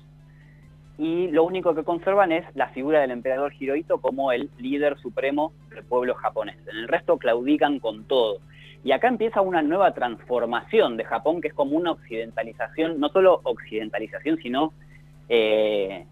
y 0.98 1.30
lo 1.30 1.46
único 1.46 1.74
que 1.74 1.86
conservan 1.86 2.34
es 2.34 2.46
la 2.54 2.68
figura 2.68 3.00
del 3.00 3.12
emperador 3.12 3.54
Hirohito 3.58 4.02
como 4.02 4.34
el 4.34 4.50
líder 4.58 5.00
supremo 5.00 5.54
del 5.70 5.86
pueblo 5.86 6.16
japonés. 6.16 6.58
En 6.68 6.78
el 6.78 6.88
resto 6.90 7.18
claudican 7.18 7.80
con 7.80 8.04
todo. 8.04 8.40
Y 8.84 8.92
acá 8.92 9.08
empieza 9.08 9.42
una 9.42 9.62
nueva 9.62 9.94
transformación 9.94 10.98
de 10.98 11.06
Japón, 11.06 11.40
que 11.40 11.48
es 11.48 11.54
como 11.54 11.78
una 11.78 11.92
occidentalización, 11.92 13.00
no 13.00 13.08
solo 13.08 13.40
occidentalización, 13.44 14.38
sino 14.38 14.74
eh, 15.30 16.06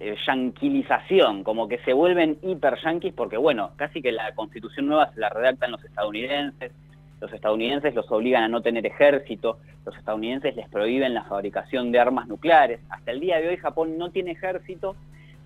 eh, 0.00 0.16
yanquilización, 0.26 1.42
como 1.42 1.68
que 1.68 1.78
se 1.78 1.92
vuelven 1.92 2.38
hiper 2.42 2.78
yanquis, 2.82 3.12
porque 3.12 3.36
bueno, 3.36 3.72
casi 3.76 4.00
que 4.00 4.12
la 4.12 4.32
constitución 4.34 4.86
nueva 4.86 5.12
se 5.12 5.20
la 5.20 5.28
redactan 5.28 5.72
los 5.72 5.84
estadounidenses, 5.84 6.72
los 7.20 7.32
estadounidenses 7.32 7.94
los 7.94 8.10
obligan 8.10 8.44
a 8.44 8.48
no 8.48 8.60
tener 8.60 8.86
ejército, 8.86 9.58
los 9.84 9.96
estadounidenses 9.96 10.54
les 10.54 10.68
prohíben 10.68 11.14
la 11.14 11.24
fabricación 11.24 11.90
de 11.90 11.98
armas 11.98 12.28
nucleares. 12.28 12.80
Hasta 12.90 13.10
el 13.10 13.20
día 13.20 13.40
de 13.40 13.48
hoy 13.48 13.56
Japón 13.56 13.98
no 13.98 14.10
tiene 14.10 14.32
ejército, 14.32 14.94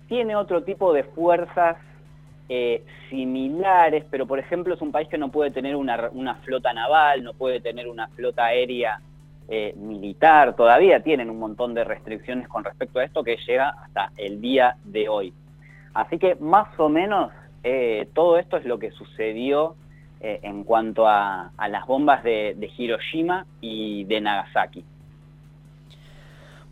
tiene 0.07 0.35
otro 0.35 0.63
tipo 0.63 0.93
de 0.93 1.03
fuerzas 1.03 1.77
eh, 2.49 2.83
similares, 3.09 4.03
pero 4.11 4.27
por 4.27 4.37
ejemplo 4.37 4.75
es 4.75 4.81
un 4.81 4.91
país 4.91 5.07
que 5.07 5.17
no 5.17 5.31
puede 5.31 5.49
tener 5.49 5.75
una, 5.75 6.35
flota 6.43 6.73
naval, 6.73 7.23
no 7.23 7.33
puede 7.33 7.61
tener 7.61 7.87
una 7.87 8.07
flota 8.09 8.45
aérea 8.45 8.99
eh, 9.47 9.73
militar, 9.75 10.55
todavía 10.55 11.01
tienen 11.01 11.29
un 11.29 11.39
montón 11.39 11.73
de 11.73 11.83
restricciones 11.83 12.47
con 12.47 12.63
respecto 12.63 12.99
a 12.99 13.03
esto 13.03 13.23
que 13.23 13.37
llega 13.45 13.69
hasta 13.69 14.11
el 14.17 14.41
día 14.41 14.77
de 14.83 15.09
hoy. 15.09 15.33
Así 15.93 16.17
que 16.17 16.35
más 16.35 16.67
o 16.79 16.89
menos 16.89 17.31
eh, 17.63 18.07
todo 18.13 18.37
esto 18.37 18.57
es 18.57 18.65
lo 18.65 18.79
que 18.79 18.91
sucedió 18.91 19.75
eh, 20.21 20.39
en 20.43 20.63
cuanto 20.63 21.07
a, 21.07 21.51
las 21.69 21.85
bombas 21.85 22.23
de 22.23 22.71
Hiroshima 22.77 23.45
y 23.61 24.05
de 24.05 24.21
Nagasaki. 24.21 24.85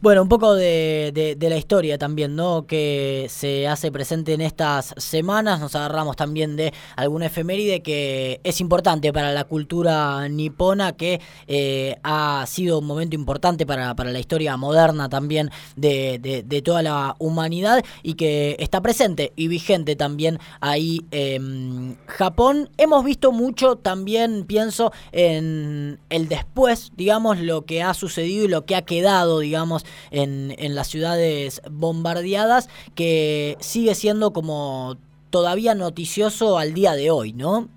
Bueno, 0.02 0.24
un 0.24 0.30
poco 0.30 0.56
de, 0.56 1.38
la 1.40 1.58
historia 1.58 2.00
también, 2.00 2.36
¿no? 2.36 2.66
Que 2.66 3.28
se 3.30 3.68
hace 3.68 3.92
presente 3.92 4.34
en 4.34 4.42
estas 4.42 4.96
semanas. 4.98 5.60
Nos 5.60 5.76
agarramos 5.76 6.16
también 6.16 6.56
de 6.56 6.74
alguna 6.96 7.28
efeméride 7.28 7.84
que 7.84 8.42
es 8.44 8.62
importante 8.62 9.14
para 9.14 9.32
la 9.32 9.44
cultura 9.44 10.28
nipona, 10.28 10.94
que 10.94 11.22
eh, 11.46 11.98
ha 12.02 12.44
sido 12.48 12.80
un 12.80 12.88
momento 12.88 13.16
importante 13.16 13.68
para, 13.68 13.94
la 13.94 14.20
historia 14.20 14.58
moderna 14.58 15.08
también 15.08 15.52
de, 15.76 16.64
toda 16.66 16.82
la 16.82 17.16
humanidad 17.20 17.86
y 18.02 18.16
que 18.16 18.56
está 18.58 18.82
presente 18.82 19.34
y 19.36 19.50
vigente 19.50 19.96
también 19.96 20.40
ahí 20.62 21.06
en 21.12 22.00
Japón. 22.08 22.72
Hemos 22.78 23.06
visto 23.06 23.32
mucho 23.32 23.76
también, 23.76 24.46
pienso, 24.46 24.92
en 25.12 26.00
el 26.10 26.28
después, 26.28 26.92
digamos, 26.98 27.38
lo 27.38 27.66
que 27.68 27.84
ha 27.84 27.94
sucedido 27.94 28.46
y 28.46 28.48
lo 28.48 28.66
que 28.66 28.76
ha 28.76 28.82
quedado, 28.82 29.38
digamos, 29.38 29.86
en, 30.12 30.54
en 30.58 30.76
las 30.76 30.88
ciudades 30.88 31.62
bombardeadas, 31.70 32.70
que 32.96 33.58
sigue 33.60 33.96
siendo 33.96 34.34
como 34.34 34.98
todavía 35.30 35.76
noticioso 35.76 36.58
al 36.58 36.74
día 36.74 36.94
de 36.94 37.10
hoy, 37.10 37.34
¿no? 37.34 37.70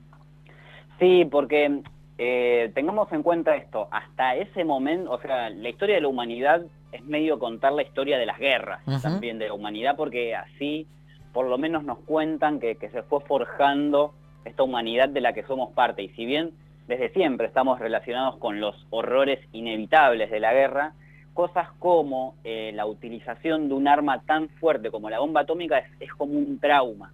Sí, 0.98 1.24
porque 1.24 1.82
eh, 2.18 2.70
tengamos 2.74 3.10
en 3.12 3.22
cuenta 3.22 3.56
esto, 3.56 3.88
hasta 3.90 4.36
ese 4.36 4.64
momento, 4.64 5.10
o 5.10 5.20
sea, 5.20 5.50
la 5.50 5.68
historia 5.68 5.96
de 5.96 6.02
la 6.02 6.08
humanidad 6.08 6.62
es 6.92 7.04
medio 7.04 7.38
contar 7.38 7.72
la 7.72 7.82
historia 7.82 8.18
de 8.18 8.26
las 8.26 8.38
guerras 8.38 8.80
también 9.02 9.38
de 9.38 9.48
la 9.48 9.54
humanidad, 9.54 9.96
porque 9.96 10.34
así 10.34 10.86
por 11.32 11.46
lo 11.46 11.58
menos 11.58 11.82
nos 11.82 11.98
cuentan 11.98 12.60
que, 12.60 12.76
que 12.76 12.88
se 12.90 13.02
fue 13.02 13.20
forjando 13.22 14.14
esta 14.44 14.62
humanidad 14.62 15.08
de 15.08 15.20
la 15.20 15.32
que 15.32 15.42
somos 15.42 15.72
parte. 15.72 16.02
Y 16.04 16.10
si 16.10 16.24
bien 16.24 16.52
desde 16.86 17.12
siempre 17.12 17.48
estamos 17.48 17.80
relacionados 17.80 18.36
con 18.36 18.60
los 18.60 18.76
horrores 18.90 19.40
inevitables 19.52 20.30
de 20.30 20.38
la 20.38 20.52
guerra, 20.52 20.92
cosas 21.34 21.68
como 21.80 22.36
eh, 22.44 22.70
la 22.74 22.86
utilización 22.86 23.68
de 23.68 23.74
un 23.74 23.88
arma 23.88 24.22
tan 24.22 24.48
fuerte 24.48 24.90
como 24.90 25.10
la 25.10 25.18
bomba 25.18 25.42
atómica 25.42 25.82
es, 25.98 26.12
como 26.14 26.34
un 26.34 26.58
trauma. 26.58 27.12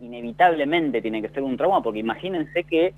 Inevitablemente 0.00 1.02
tiene 1.02 1.20
que 1.20 1.28
ser 1.30 1.42
un 1.42 1.56
trauma, 1.56 1.82
porque 1.82 1.98
imagínense 1.98 2.64
que 2.64 2.94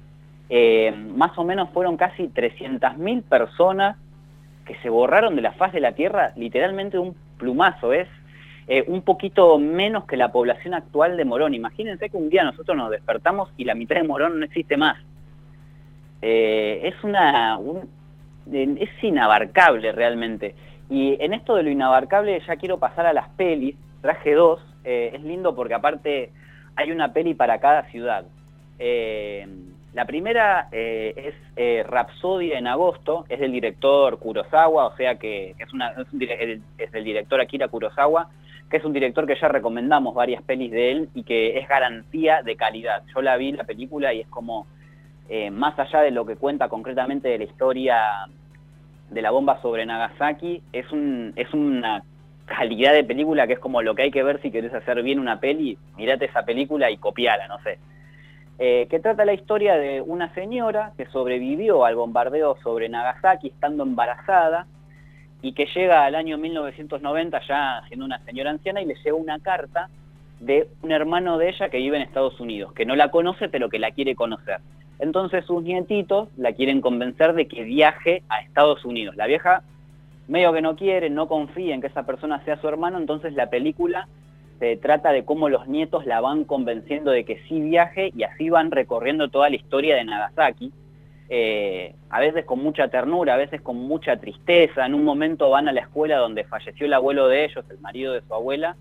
eh, 0.50 0.92
más 0.92 1.36
o 1.38 1.44
menos 1.44 1.70
fueron 1.70 1.96
casi 1.96 2.28
300.000 2.28 3.22
personas 3.22 3.96
que 4.66 4.76
se 4.76 4.90
borraron 4.90 5.34
de 5.36 5.42
la 5.42 5.52
faz 5.52 5.72
de 5.72 5.80
la 5.80 5.92
Tierra 5.92 6.32
literalmente 6.36 6.98
un 6.98 7.16
plumazo. 7.38 7.94
Es 7.94 8.08
eh, 8.66 8.84
un 8.86 9.00
poquito 9.00 9.58
menos 9.58 10.04
que 10.04 10.18
la 10.18 10.30
población 10.30 10.74
actual 10.74 11.16
de 11.16 11.24
Morón. 11.24 11.54
Imagínense 11.54 12.10
que 12.10 12.16
un 12.18 12.28
día 12.28 12.44
nosotros 12.44 12.76
nos 12.76 12.90
despertamos 12.90 13.48
y 13.56 13.64
la 13.64 13.74
mitad 13.74 13.96
de 13.96 14.02
Morón 14.02 14.38
no 14.38 14.44
existe 14.44 14.76
más. 14.76 14.98
es 16.20 16.94
una, 17.02 17.58
es 18.52 19.04
inabarcable 19.04 19.92
realmente. 19.92 20.54
Y 20.90 21.16
en 21.22 21.34
esto 21.34 21.54
de 21.54 21.62
lo 21.62 21.70
inabarcable 21.70 22.40
ya 22.46 22.56
quiero 22.56 22.78
pasar 22.78 23.06
a 23.06 23.12
las 23.12 23.28
pelis, 23.30 23.76
traje 24.00 24.34
dos, 24.34 24.60
eh, 24.84 25.12
es 25.14 25.22
lindo 25.22 25.54
porque 25.54 25.74
aparte 25.74 26.30
hay 26.76 26.90
una 26.90 27.12
peli 27.12 27.34
para 27.34 27.58
cada 27.58 27.82
ciudad. 27.90 28.24
Eh, 28.78 29.46
la 29.92 30.04
primera 30.04 30.68
eh, 30.70 31.34
es 31.56 31.86
Rapsodia 31.86 32.58
en 32.58 32.66
agosto, 32.66 33.24
es 33.28 33.40
del 33.40 33.52
director 33.52 34.18
Kurosawa, 34.18 34.86
o 34.86 34.96
sea 34.96 35.16
que 35.16 35.54
es, 35.58 35.72
una, 35.72 35.90
es, 35.90 36.92
del 36.92 37.04
director 37.04 37.40
Akira 37.40 37.68
Kurosawa, 37.68 38.28
que 38.70 38.76
es 38.76 38.84
un 38.84 38.92
director 38.92 39.26
que 39.26 39.36
ya 39.40 39.48
recomendamos 39.48 40.14
varias 40.14 40.42
pelis 40.42 40.70
de 40.70 40.92
él 40.92 41.08
y 41.14 41.22
que 41.22 41.58
es 41.58 41.68
garantía 41.68 42.42
de 42.42 42.56
calidad. 42.56 43.02
Yo 43.14 43.22
la 43.22 43.36
vi 43.36 43.52
la 43.52 43.64
película 43.64 44.12
y 44.12 44.20
es 44.20 44.28
como 44.28 44.66
eh, 45.28 45.50
más 45.50 45.78
allá 45.78 46.00
de 46.00 46.10
lo 46.10 46.24
que 46.24 46.36
cuenta 46.36 46.68
concretamente 46.68 47.28
de 47.28 47.38
la 47.38 47.44
historia 47.44 47.98
de 49.10 49.22
la 49.22 49.30
bomba 49.30 49.60
sobre 49.62 49.86
Nagasaki, 49.86 50.62
es, 50.72 50.90
un, 50.92 51.32
es 51.36 51.52
una 51.54 52.02
calidad 52.46 52.92
de 52.92 53.04
película 53.04 53.46
que 53.46 53.54
es 53.54 53.58
como 53.58 53.82
lo 53.82 53.94
que 53.94 54.02
hay 54.02 54.10
que 54.10 54.22
ver 54.22 54.40
si 54.40 54.50
querés 54.50 54.74
hacer 54.74 55.02
bien 55.02 55.18
una 55.18 55.38
peli, 55.38 55.78
mirate 55.96 56.26
esa 56.26 56.44
película 56.44 56.90
y 56.90 56.96
copiala, 56.96 57.46
no 57.46 57.58
sé. 57.60 57.78
Eh, 58.58 58.88
que 58.90 58.98
trata 58.98 59.24
la 59.24 59.34
historia 59.34 59.76
de 59.76 60.00
una 60.00 60.34
señora 60.34 60.92
que 60.96 61.06
sobrevivió 61.06 61.84
al 61.84 61.94
bombardeo 61.94 62.56
sobre 62.62 62.88
Nagasaki 62.88 63.48
estando 63.48 63.84
embarazada 63.84 64.66
y 65.42 65.52
que 65.52 65.66
llega 65.66 66.04
al 66.04 66.16
año 66.16 66.38
1990 66.38 67.40
ya 67.46 67.82
siendo 67.86 68.04
una 68.04 68.18
señora 68.24 68.50
anciana 68.50 68.80
y 68.80 68.86
le 68.86 68.96
llega 68.96 69.14
una 69.14 69.38
carta 69.38 69.88
de 70.40 70.68
un 70.82 70.90
hermano 70.90 71.38
de 71.38 71.50
ella 71.50 71.68
que 71.68 71.78
vive 71.78 71.98
en 71.98 72.02
Estados 72.02 72.40
Unidos, 72.40 72.72
que 72.72 72.84
no 72.84 72.96
la 72.96 73.12
conoce 73.12 73.48
pero 73.48 73.68
que 73.68 73.78
la 73.78 73.92
quiere 73.92 74.16
conocer. 74.16 74.58
Entonces 74.98 75.44
sus 75.44 75.62
nietitos 75.62 76.28
la 76.36 76.52
quieren 76.52 76.80
convencer 76.80 77.34
de 77.34 77.46
que 77.46 77.62
viaje 77.62 78.22
a 78.28 78.40
Estados 78.40 78.84
Unidos. 78.84 79.16
La 79.16 79.26
vieja 79.26 79.62
medio 80.26 80.52
que 80.52 80.62
no 80.62 80.76
quiere, 80.76 81.10
no 81.10 81.26
confía 81.26 81.74
en 81.74 81.80
que 81.80 81.86
esa 81.86 82.04
persona 82.04 82.44
sea 82.44 82.60
su 82.60 82.68
hermano, 82.68 82.98
entonces 82.98 83.32
la 83.32 83.48
película 83.48 84.08
se 84.58 84.76
trata 84.76 85.12
de 85.12 85.24
cómo 85.24 85.48
los 85.48 85.68
nietos 85.68 86.04
la 86.04 86.20
van 86.20 86.44
convenciendo 86.44 87.10
de 87.10 87.24
que 87.24 87.40
sí 87.48 87.60
viaje 87.60 88.10
y 88.14 88.24
así 88.24 88.50
van 88.50 88.70
recorriendo 88.70 89.28
toda 89.28 89.48
la 89.50 89.56
historia 89.56 89.96
de 89.96 90.04
Nagasaki. 90.04 90.72
Eh, 91.30 91.94
a 92.10 92.20
veces 92.20 92.44
con 92.44 92.60
mucha 92.60 92.88
ternura, 92.88 93.34
a 93.34 93.36
veces 93.36 93.60
con 93.60 93.76
mucha 93.76 94.16
tristeza. 94.16 94.84
En 94.84 94.94
un 94.94 95.04
momento 95.04 95.50
van 95.50 95.68
a 95.68 95.72
la 95.72 95.82
escuela 95.82 96.16
donde 96.16 96.44
falleció 96.44 96.86
el 96.86 96.94
abuelo 96.94 97.28
de 97.28 97.44
ellos, 97.44 97.64
el 97.70 97.78
marido 97.78 98.14
de 98.14 98.22
su 98.22 98.34
abuela, 98.34 98.76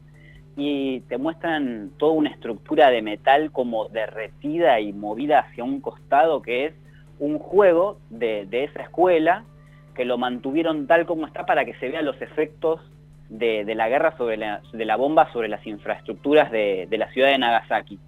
y 0.58 1.02
te 1.02 1.20
muestran 1.20 1.91
toda 1.98 2.13
una 2.13 2.32
estructura 2.32 2.89
de 2.89 3.04
metal 3.04 3.52
como 3.52 3.89
derretida 3.89 4.80
y 4.80 4.91
movida 4.91 5.39
hacia 5.39 5.63
un 5.63 5.80
costado 5.80 6.41
que 6.41 6.65
es 6.65 6.74
un 7.20 7.38
juego 7.38 8.00
de, 8.10 8.48
esa 8.52 8.82
escuela 8.82 9.46
que 9.93 10.04
lo 10.04 10.17
mantuvieron 10.17 10.88
tal 10.88 11.06
como 11.06 11.28
está 11.28 11.46
para 11.46 11.63
que 11.63 11.76
se 11.76 11.89
vean 11.89 12.06
los 12.06 12.20
efectos 12.24 12.82
de, 13.30 13.63
la 13.76 13.88
guerra 13.88 14.17
sobre 14.17 14.38
la, 14.38 14.62
de 14.74 14.86
la 14.86 14.96
bomba 14.96 15.32
sobre 15.32 15.48
las 15.48 15.65
infraestructuras 15.67 16.52
de, 16.52 16.88
de 16.89 16.98
la 16.98 17.12
ciudad 17.12 17.30
de 17.30 17.38
Nagasaki. 17.38 18.00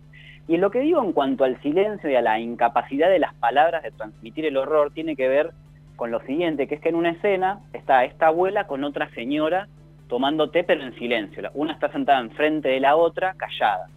Y 0.47 0.55
en 0.55 0.61
lo 0.61 0.71
que 0.71 0.79
digo 0.79 1.03
en 1.03 1.13
cuanto 1.13 1.43
al 1.43 1.61
silencio 1.61 2.09
y 2.09 2.15
a 2.15 2.21
la 2.23 2.39
incapacidad 2.39 3.11
de 3.11 3.19
las 3.19 3.35
palabras 3.35 3.83
de 3.83 3.91
transmitir 3.91 4.47
el 4.47 4.57
horror 4.57 4.91
tiene 4.91 5.15
que 5.15 5.27
ver 5.27 5.51
con 5.95 6.09
lo 6.09 6.19
siguiente, 6.21 6.67
que 6.67 6.75
es 6.75 6.81
que 6.81 6.89
en 6.89 6.95
una 6.95 7.11
escena 7.11 7.59
está 7.73 8.05
esta 8.05 8.27
abuela 8.27 8.65
con 8.65 8.83
otra 8.83 9.11
señora 9.11 9.67
tomando 10.09 10.49
té 10.49 10.63
pero 10.65 10.83
en 10.83 10.93
silencio. 10.95 11.49
Una 11.53 11.73
está 11.73 11.89
sentada 11.91 12.19
enfrente 12.19 12.67
de 12.67 12.79
la 12.81 12.97
otra, 12.97 13.35
callada. 13.37 13.87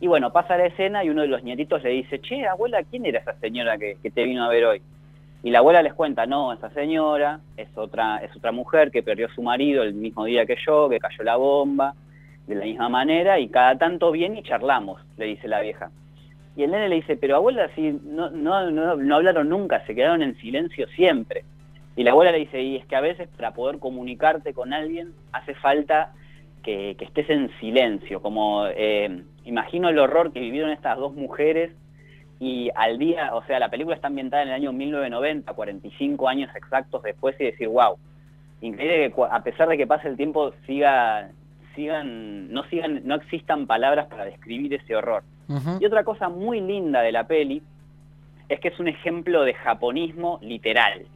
Y 0.00 0.06
bueno, 0.06 0.32
pasa 0.32 0.56
la 0.56 0.66
escena 0.66 1.04
y 1.04 1.10
uno 1.10 1.22
de 1.22 1.28
los 1.28 1.42
nietitos 1.42 1.82
le 1.82 1.90
dice, 1.90 2.20
che, 2.20 2.46
abuela, 2.46 2.82
¿quién 2.84 3.04
era 3.04 3.18
esa 3.18 3.34
señora 3.34 3.76
que, 3.76 3.96
te 4.14 4.24
vino 4.24 4.44
a 4.44 4.48
ver 4.48 4.64
hoy? 4.64 4.82
Y 5.42 5.50
la 5.50 5.58
abuela 5.58 5.82
les 5.82 5.92
cuenta, 5.92 6.24
no, 6.24 6.52
esa 6.52 6.70
señora 6.70 7.40
es 7.56 7.68
otra, 7.76 8.18
es 8.18 8.34
otra 8.34 8.52
mujer 8.52 8.90
que 8.90 9.02
perdió 9.02 9.28
su 9.28 9.42
marido 9.42 9.82
el 9.82 9.92
mismo 9.92 10.24
día 10.24 10.46
que 10.46 10.56
yo, 10.64 10.88
que 10.88 11.00
cayó 11.00 11.22
la 11.24 11.36
bomba, 11.36 11.94
de 12.46 12.54
la 12.54 12.64
misma 12.64 12.88
manera, 12.88 13.38
y 13.38 13.48
cada 13.48 13.76
tanto 13.76 14.10
viene 14.10 14.40
y 14.40 14.42
charlamos, 14.42 15.02
le 15.18 15.26
dice 15.26 15.48
la 15.48 15.60
vieja. 15.60 15.90
Y 16.56 16.62
el 16.62 16.70
nene 16.70 16.88
le 16.88 16.96
dice, 16.96 17.16
pero 17.16 17.36
abuela, 17.36 17.68
si 17.74 17.92
no, 17.92 18.30
no, 18.30 18.70
no, 18.70 18.96
no 18.96 19.16
hablaron 19.16 19.48
nunca, 19.48 19.84
se 19.86 19.94
quedaron 19.94 20.22
en 20.22 20.36
silencio 20.38 20.86
siempre. 20.88 21.44
Y 21.96 22.04
la 22.04 22.12
abuela 22.12 22.32
le 22.32 22.38
dice, 22.38 22.62
y 22.62 22.76
es 22.76 22.86
que 22.86 22.96
a 22.96 23.00
veces 23.00 23.28
para 23.36 23.52
poder 23.52 23.78
comunicarte 23.78 24.54
con 24.54 24.72
alguien 24.72 25.12
hace 25.32 25.54
falta 25.54 26.12
que, 26.62 26.96
estés 26.98 27.28
en 27.30 27.50
silencio, 27.58 28.22
como 28.22 28.66
eh, 28.66 29.22
imagino 29.44 29.88
el 29.88 29.98
horror 29.98 30.32
que 30.32 30.40
vivieron 30.40 30.70
estas 30.70 30.98
dos 30.98 31.14
mujeres 31.14 31.72
y 32.38 32.70
al 32.74 32.98
día, 32.98 33.34
o 33.34 33.44
sea, 33.44 33.58
la 33.58 33.68
película 33.68 33.94
está 33.94 34.08
ambientada 34.08 34.42
en 34.42 34.48
el 34.48 34.54
año 34.54 34.72
1990, 34.72 35.52
45 35.52 36.28
años 36.28 36.50
exactos 36.54 37.02
después 37.02 37.36
y 37.38 37.44
decir, 37.44 37.68
wow, 37.68 37.96
increíble 38.62 39.12
que 39.12 39.22
a 39.30 39.42
pesar 39.42 39.68
de 39.68 39.76
que 39.76 39.86
pase 39.86 40.08
el 40.08 40.16
tiempo 40.16 40.52
siga, 40.66 41.30
sigan, 41.74 42.50
no 42.52 42.64
sigan, 42.64 43.02
no 43.04 43.16
existan 43.16 43.66
palabras 43.66 44.06
para 44.06 44.24
describir 44.24 44.72
ese 44.74 44.96
horror. 44.96 45.22
Y 45.80 45.84
otra 45.84 46.04
cosa 46.04 46.28
muy 46.28 46.60
linda 46.60 47.02
de 47.02 47.10
la 47.10 47.26
peli 47.26 47.60
es 48.48 48.60
que 48.60 48.68
es 48.68 48.78
un 48.78 48.86
ejemplo 48.86 49.42
de 49.42 49.54
japonismo 49.54 50.38
literal. 50.42 51.06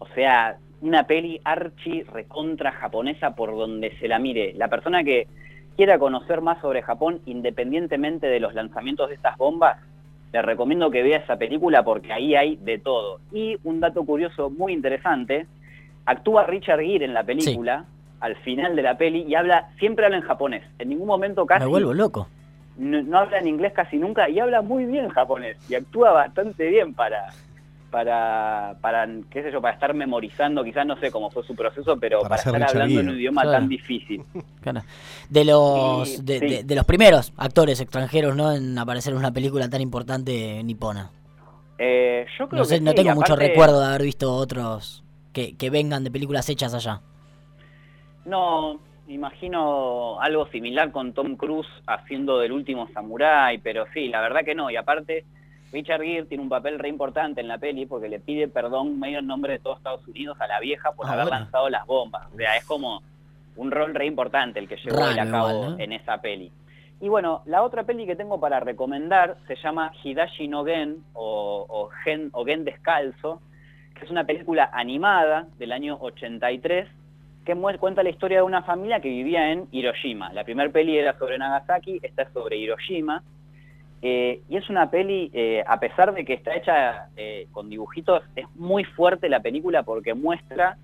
O 0.00 0.08
sea, 0.14 0.56
una 0.80 1.04
peli 1.04 1.40
archi 1.44 2.02
recontra 2.02 2.72
japonesa 2.72 3.34
por 3.34 3.50
donde 3.50 3.96
se 3.98 4.08
la 4.08 4.18
mire. 4.18 4.54
La 4.54 4.68
persona 4.68 5.04
que 5.04 5.28
quiera 5.76 5.98
conocer 5.98 6.40
más 6.40 6.60
sobre 6.60 6.82
Japón, 6.82 7.20
independientemente 7.26 8.26
de 8.26 8.40
los 8.40 8.54
lanzamientos 8.54 9.08
de 9.08 9.14
estas 9.14 9.36
bombas, 9.36 9.78
le 10.32 10.42
recomiendo 10.42 10.90
que 10.90 11.02
vea 11.02 11.18
esa 11.18 11.36
película 11.36 11.82
porque 11.82 12.12
ahí 12.12 12.34
hay 12.34 12.56
de 12.56 12.78
todo. 12.78 13.20
Y 13.32 13.58
un 13.64 13.80
dato 13.80 14.04
curioso 14.04 14.48
muy 14.50 14.72
interesante, 14.72 15.46
actúa 16.06 16.44
Richard 16.44 16.80
Gere 16.80 17.04
en 17.04 17.14
la 17.14 17.24
película, 17.24 17.84
al 18.20 18.36
final 18.36 18.74
de 18.74 18.82
la 18.82 18.96
peli, 18.96 19.24
y 19.28 19.34
habla, 19.34 19.70
siempre 19.78 20.06
habla 20.06 20.18
en 20.18 20.22
japonés. 20.22 20.62
En 20.78 20.90
ningún 20.90 21.08
momento 21.08 21.46
casi... 21.46 21.64
Me 21.64 21.70
vuelvo 21.70 21.92
loco. 21.92 22.28
No, 22.78 23.02
no 23.02 23.18
habla 23.18 23.38
en 23.38 23.48
inglés 23.48 23.74
casi 23.74 23.98
nunca 23.98 24.30
y 24.30 24.38
habla 24.38 24.62
muy 24.62 24.86
bien 24.86 25.08
japonés 25.10 25.58
y 25.68 25.74
actúa 25.74 26.12
bastante 26.12 26.68
bien 26.68 26.94
para, 26.94 27.26
para, 27.90 28.76
para, 28.80 29.06
qué 29.30 29.42
sé 29.42 29.52
yo, 29.52 29.60
para 29.60 29.74
estar 29.74 29.94
memorizando, 29.94 30.64
quizás 30.64 30.86
no 30.86 30.96
sé 30.98 31.10
cómo 31.10 31.30
fue 31.30 31.44
su 31.44 31.54
proceso, 31.54 31.98
pero 31.98 32.20
para, 32.22 32.36
estar 32.36 32.62
hablando 32.62 33.00
en 33.00 33.08
un 33.08 33.16
idioma 33.16 33.42
tan 33.42 33.68
difícil. 33.68 34.24
De 35.28 35.44
los 35.44 36.24
de, 36.24 36.64
los 36.68 36.84
primeros 36.84 37.32
actores 37.36 37.80
extranjeros, 37.80 38.36
¿no? 38.36 38.52
En 38.52 38.76
aparecer 38.78 39.12
en 39.12 39.18
una 39.18 39.32
película 39.32 39.68
tan 39.68 39.80
importante 39.80 40.62
nipona. 40.62 41.10
Eh, 41.78 42.26
yo 42.38 42.48
creo 42.48 42.58
no, 42.58 42.64
sé, 42.64 42.80
no 42.80 42.92
tengo 42.94 43.14
mucho 43.14 43.36
recuerdo 43.36 43.80
de 43.80 43.86
haber 43.86 44.02
visto 44.02 44.34
otros 44.34 45.02
que, 45.32 45.56
que 45.56 45.70
vengan 45.70 46.04
de 46.04 46.10
películas 46.10 46.48
hechas 46.48 46.74
allá. 46.74 47.00
No, 48.26 48.80
imagino 49.08 50.20
algo 50.20 50.46
similar 50.48 50.92
con 50.92 51.12
Tom 51.12 51.36
Cruise 51.36 51.68
haciendo 51.86 52.38
del 52.38 52.52
último 52.52 52.88
samurái, 52.92 53.58
pero 53.58 53.86
sí, 53.92 54.08
la 54.08 54.20
verdad 54.20 54.40
que 54.44 54.54
no. 54.54 54.70
Y 54.70 54.76
aparte, 54.76 55.24
Richard 55.72 56.02
Gere 56.02 56.26
tiene 56.26 56.42
un 56.42 56.48
papel 56.48 56.78
re 56.78 56.88
importante 56.88 57.40
en 57.40 57.48
la 57.48 57.58
peli 57.58 57.86
porque 57.86 58.08
le 58.08 58.20
pide 58.20 58.48
perdón 58.48 58.98
medio 58.98 59.20
en 59.20 59.26
nombre 59.26 59.54
de 59.54 59.58
todos 59.60 59.78
Estados 59.78 60.06
Unidos 60.06 60.40
a 60.40 60.46
la 60.46 60.60
vieja 60.60 60.92
por 60.92 61.06
ah, 61.06 61.12
haber 61.12 61.26
lanzado 61.26 61.68
las 61.68 61.86
bombas. 61.86 62.28
O 62.32 62.36
sea, 62.36 62.56
es 62.56 62.64
como 62.64 63.02
un 63.56 63.70
rol 63.70 63.94
re 63.94 64.06
importante 64.06 64.58
el 64.58 64.68
que 64.68 64.76
llevó 64.76 65.04
a 65.04 65.14
cabo 65.14 65.76
en 65.78 65.92
esa 65.92 66.20
peli. 66.20 66.50
Y 67.00 67.08
bueno, 67.08 67.42
la 67.46 67.62
otra 67.62 67.84
peli 67.84 68.06
que 68.06 68.16
tengo 68.16 68.40
para 68.40 68.60
recomendar 68.60 69.36
se 69.46 69.56
llama 69.56 69.92
Hidashi 70.02 70.48
no 70.48 70.64
Gen 70.64 70.98
o, 71.14 71.66
o, 71.68 71.88
Gen, 72.04 72.28
o 72.32 72.44
Gen 72.44 72.64
Descalzo, 72.64 73.40
que 73.94 74.04
es 74.04 74.10
una 74.10 74.24
película 74.24 74.70
animada 74.72 75.46
del 75.58 75.72
año 75.72 75.96
83 76.00 76.88
que 77.44 77.78
cuenta 77.78 78.02
la 78.02 78.10
historia 78.10 78.38
de 78.38 78.42
una 78.44 78.62
familia 78.62 79.00
que 79.00 79.08
vivía 79.08 79.50
en 79.50 79.66
Hiroshima. 79.72 80.32
La 80.32 80.44
primera 80.44 80.70
peli 80.70 80.96
era 80.96 81.18
sobre 81.18 81.38
Nagasaki, 81.38 81.98
esta 82.02 82.22
es 82.22 82.32
sobre 82.32 82.56
Hiroshima. 82.56 83.22
Eh, 84.02 84.40
y 84.48 84.56
es 84.56 84.70
una 84.70 84.90
peli, 84.90 85.30
eh, 85.34 85.62
a 85.66 85.78
pesar 85.78 86.14
de 86.14 86.24
que 86.24 86.32
está 86.32 86.54
hecha 86.54 87.08
eh, 87.16 87.48
con 87.52 87.68
dibujitos, 87.68 88.22
es 88.34 88.46
muy 88.54 88.84
fuerte 88.84 89.28
la 89.28 89.40
película 89.40 89.82
porque 89.82 90.14
muestra 90.14 90.78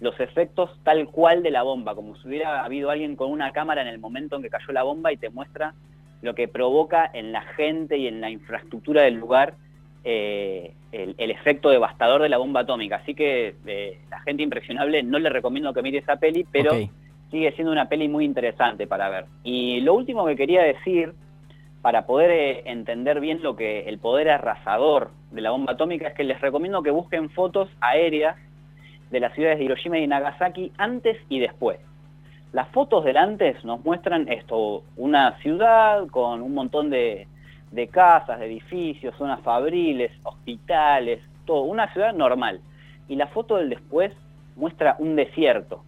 los 0.00 0.18
efectos 0.20 0.70
tal 0.82 1.06
cual 1.08 1.42
de 1.42 1.50
la 1.50 1.62
bomba, 1.62 1.94
como 1.94 2.16
si 2.16 2.28
hubiera 2.28 2.64
habido 2.64 2.90
alguien 2.90 3.14
con 3.14 3.30
una 3.30 3.52
cámara 3.52 3.82
en 3.82 3.88
el 3.88 3.98
momento 3.98 4.36
en 4.36 4.42
que 4.42 4.50
cayó 4.50 4.72
la 4.72 4.82
bomba 4.82 5.12
y 5.12 5.16
te 5.16 5.28
muestra 5.28 5.74
lo 6.22 6.34
que 6.34 6.48
provoca 6.48 7.10
en 7.12 7.30
la 7.30 7.42
gente 7.42 7.98
y 7.98 8.06
en 8.06 8.20
la 8.20 8.30
infraestructura 8.30 9.02
del 9.02 9.14
lugar 9.14 9.54
el, 10.04 10.74
efecto 11.18 11.70
devastador 11.70 12.22
de 12.22 12.28
la 12.28 12.38
bomba 12.38 12.60
atómica. 12.60 12.96
Así 12.96 13.14
que 13.14 13.54
la 14.10 14.20
gente 14.20 14.42
impresionable 14.42 15.02
no 15.02 15.18
le 15.18 15.28
recomiendo 15.28 15.72
que 15.72 15.82
mire 15.82 15.98
esa 15.98 16.16
peli, 16.16 16.44
pero 16.50 16.72
sigue 17.30 17.52
siendo 17.52 17.72
una 17.72 17.88
peli 17.88 18.08
muy 18.08 18.24
interesante 18.24 18.86
para 18.86 19.08
ver. 19.08 19.26
Y 19.44 19.80
lo 19.82 19.94
último 19.94 20.26
que 20.26 20.36
quería 20.36 20.62
decir 20.62 21.12
para 21.82 22.06
poder 22.06 22.30
eh, 22.30 22.62
entender 22.66 23.20
bien 23.20 23.42
lo 23.42 23.56
que 23.56 23.88
el 23.88 23.98
poder 23.98 24.30
arrasador 24.30 25.10
de 25.32 25.40
la 25.40 25.50
bomba 25.50 25.72
atómica 25.72 26.08
es 26.08 26.14
que 26.14 26.24
les 26.24 26.40
recomiendo 26.40 26.82
que 26.82 26.92
busquen 26.92 27.28
fotos 27.30 27.68
aéreas 27.80 28.36
de 29.10 29.20
las 29.20 29.34
ciudades 29.34 29.58
de 29.58 29.64
Hiroshima 29.64 29.98
y 29.98 30.06
Nagasaki 30.06 30.72
antes 30.78 31.18
y 31.28 31.40
después. 31.40 31.78
Las 32.52 32.68
fotos 32.68 33.04
del 33.04 33.16
antes 33.16 33.64
nos 33.64 33.84
muestran 33.84 34.28
esto, 34.28 34.84
una 34.96 35.38
ciudad 35.38 36.06
con 36.08 36.40
un 36.40 36.54
montón 36.54 36.88
de, 36.90 37.26
de 37.72 37.88
casas, 37.88 38.38
de 38.38 38.46
edificios, 38.46 39.14
zonas 39.16 39.40
fabriles, 39.40 40.12
hospitales, 40.22 41.20
todo, 41.46 41.62
una 41.62 41.92
ciudad 41.92 42.14
normal. 42.14 42.60
Y 43.08 43.16
la 43.16 43.26
foto 43.26 43.56
del 43.56 43.70
después 43.70 44.12
muestra 44.54 44.96
un 44.98 45.16
desierto, 45.16 45.82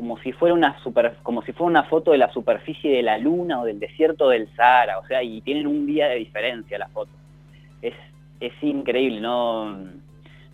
como 0.00 0.16
si 0.20 0.32
fuera 0.32 0.54
una 0.54 0.82
super, 0.82 1.16
como 1.22 1.42
si 1.42 1.52
fuera 1.52 1.68
una 1.68 1.82
foto 1.82 2.12
de 2.12 2.16
la 2.16 2.32
superficie 2.32 2.90
de 2.90 3.02
la 3.02 3.18
luna 3.18 3.60
o 3.60 3.66
del 3.66 3.78
desierto 3.78 4.30
del 4.30 4.48
Sahara, 4.56 4.98
o 4.98 5.06
sea, 5.06 5.22
y 5.22 5.42
tienen 5.42 5.66
un 5.66 5.84
día 5.84 6.08
de 6.08 6.14
diferencia 6.14 6.78
las 6.78 6.90
fotos. 6.90 7.12
Es, 7.82 7.92
es 8.40 8.54
increíble, 8.62 9.20
no, 9.20 9.76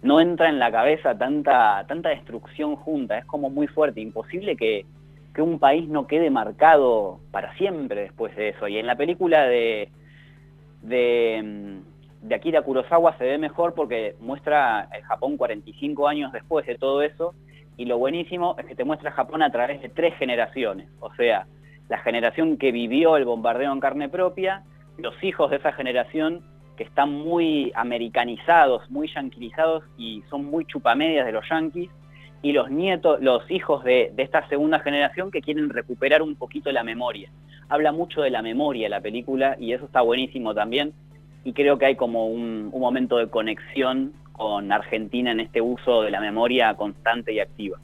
no 0.03 0.21
entra 0.21 0.49
en 0.49 0.59
la 0.59 0.73
cabeza 0.73 1.17
tanta, 1.17 1.85
tanta 1.87 2.09
destrucción 2.09 2.75
junta, 2.75 3.19
es 3.19 3.25
como 3.25 3.49
muy 3.49 3.69
fuerte, 3.69 4.01
imposible 4.01 4.57
que, 4.57 4.85
que 5.33 5.43
un 5.43 5.61
país 5.61 5.89
no 5.89 6.09
quede 6.09 6.29
marcado 6.29 7.21
para 7.31 7.55
siempre 7.55 8.01
después 8.01 8.35
de 8.35 8.49
eso. 8.49 8.67
Y 8.67 8.79
en 8.79 8.89
la 8.89 8.97
película 8.97 9.47
de, 9.47 9.91
de, 10.83 11.83
de 12.21 12.35
Akira 12.35 12.63
Kurosawa 12.63 13.17
se 13.17 13.23
ve 13.23 13.39
mejor 13.39 13.75
porque 13.75 14.17
muestra 14.19 14.89
el 14.93 15.05
Japón 15.05 15.37
45 15.37 16.09
años 16.09 16.33
después 16.33 16.67
de 16.67 16.79
todo 16.79 17.01
eso 17.03 17.33
y 17.77 17.85
lo 17.85 17.99
buenísimo 17.99 18.57
es 18.59 18.67
que 18.67 18.75
te 18.75 18.85
muestra 18.85 19.13
Japón 19.13 19.43
a 19.43 19.51
través 19.51 19.83
de 19.83 19.89
tres 19.89 20.15
generaciones, 20.17 20.89
o 21.01 21.13
sea, 21.15 21.47
la 21.89 21.99
generación 21.99 22.57
que 22.57 22.73
vivió 22.73 23.17
el 23.17 23.25
bombardeo 23.25 23.73
en 23.73 23.81
carne 23.81 24.09
propia, 24.09 24.65
los 24.99 25.15
hijos 25.23 25.51
de 25.51 25.59
esa 25.59 25.73
generación 25.73 26.43
que 26.77 26.85
están 26.85 27.13
muy 27.13 27.73
americanizados, 27.75 28.91
muy 28.91 29.09
yanquilizados 29.09 29.85
y 29.97 30.23
son 30.29 30.45
muy 30.45 30.65
chupamedias 30.65 31.27
de 31.27 31.33
los 31.33 31.49
yanquis, 31.49 31.91
y 32.43 32.53
los 32.53 32.71
nietos, 32.71 33.21
los 33.21 33.51
hijos 33.51 33.83
de, 33.83 34.13
esta 34.17 34.47
segunda 34.49 34.79
generación 34.81 35.31
que 35.31 35.41
quieren 35.41 35.69
recuperar 35.71 36.23
un 36.23 36.37
poquito 36.37 36.71
la 36.71 36.85
memoria. 36.85 37.31
Habla 37.69 37.93
mucho 37.93 38.23
de 38.23 38.31
la 38.31 38.43
memoria 38.43 38.89
la 38.89 39.01
película 39.01 39.57
y 39.59 39.73
eso 39.73 39.87
está 39.87 40.01
buenísimo 40.03 40.55
también. 40.55 40.93
Y 41.45 41.53
creo 41.55 41.79
que 41.79 41.87
hay 41.87 41.97
como 41.97 42.29
un 42.29 42.71
momento 42.71 43.17
de 43.17 43.29
conexión 43.29 44.13
con 44.37 44.71
Argentina 44.71 45.33
en 45.33 45.41
este 45.41 45.61
uso 45.61 46.03
de 46.03 46.11
la 46.11 46.21
memoria 46.21 46.75
constante 46.75 47.33
y 47.33 47.41
activa. 47.41 47.79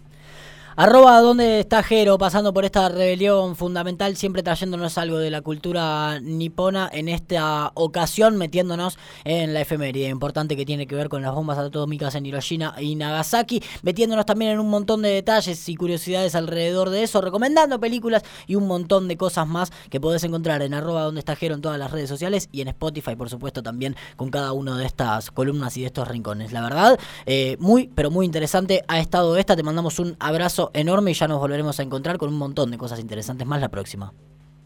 Arroba 0.75 1.21
donde 1.21 1.61
está 1.61 1.83
Jero 1.83 2.17
pasando 2.17 2.55
por 2.55 2.65
esta 2.65 2.89
rebelión 2.89 3.57
fundamental, 3.57 4.17
siempre 4.17 4.43
trayéndonos 4.43 4.97
algo 4.97 5.19
de 5.19 5.31
la 5.31 5.43
cultura 5.43 6.19
nipona, 6.21 6.89
en 6.91 7.11
esta 7.11 7.73
ocasión 7.75 8.39
metiéndonos 8.39 8.97
en 9.25 9.53
la 9.53 9.61
efeméride 9.61 10.09
importante 10.09 10.57
que 10.57 10.65
tiene 10.65 10.87
que 10.87 10.95
ver 10.95 11.11
con 11.11 11.21
las 11.21 11.35
bombas 11.35 11.59
atómicas 11.59 12.15
en 12.15 12.25
Hiroshima 12.25 12.75
y 12.81 12.95
Nagasaki, 12.95 13.63
metiéndonos 13.83 14.25
también 14.25 14.53
en 14.53 14.61
un 14.61 14.71
montón 14.71 15.03
de 15.03 15.11
detalles 15.11 15.69
y 15.69 15.77
curiosidades 15.77 16.35
alrededor 16.35 16.89
de 16.89 17.03
eso, 17.03 17.21
recomendando 17.21 17.79
películas 17.79 18.23
y 18.47 18.55
un 18.55 18.67
montón 18.67 19.09
de 19.09 19.19
cosas 19.19 19.47
más 19.47 19.71
que 19.91 20.01
podés 20.01 20.25
encontrar 20.25 20.63
en 20.63 20.73
arroba 20.73 21.03
donde 21.03 21.19
está 21.19 21.37
Jero 21.37 21.55
en 21.55 21.61
todas 21.61 21.79
las 21.79 21.91
redes 21.91 22.09
sociales 22.09 22.49
y 22.51 22.63
en 22.63 22.69
Spotify, 22.69 23.15
por 23.15 23.29
supuesto, 23.29 23.63
también 23.63 23.95
con 24.17 24.31
cada 24.31 24.53
una 24.53 24.79
de 24.79 24.87
estas 24.87 25.31
columnas 25.31 25.77
y 25.77 25.83
de 25.83 25.89
estos 25.89 26.09
rincones. 26.09 26.51
La 26.53 26.63
verdad, 26.63 26.99
eh, 27.27 27.59
muy, 27.61 27.91
pero 27.95 28.11
muy 28.11 28.25
interesante 28.25 28.85
ha 28.89 29.01
estado 29.01 29.37
esta. 29.37 29.55
Te 29.55 29.63
mandamos 29.63 29.99
un 29.99 30.17
abrazo 30.19 30.62
enorme 30.75 31.11
y 31.11 31.15
ya 31.15 31.29
nos 31.29 31.39
volveremos 31.39 31.79
a 31.81 31.83
encontrar 31.83 32.19
con 32.19 32.29
un 32.29 32.39
montón 32.39 32.71
de 32.71 32.79
cosas 32.79 33.01
interesantes 33.01 33.47
más 33.47 33.61
la 33.61 33.69
próxima. 33.69 34.13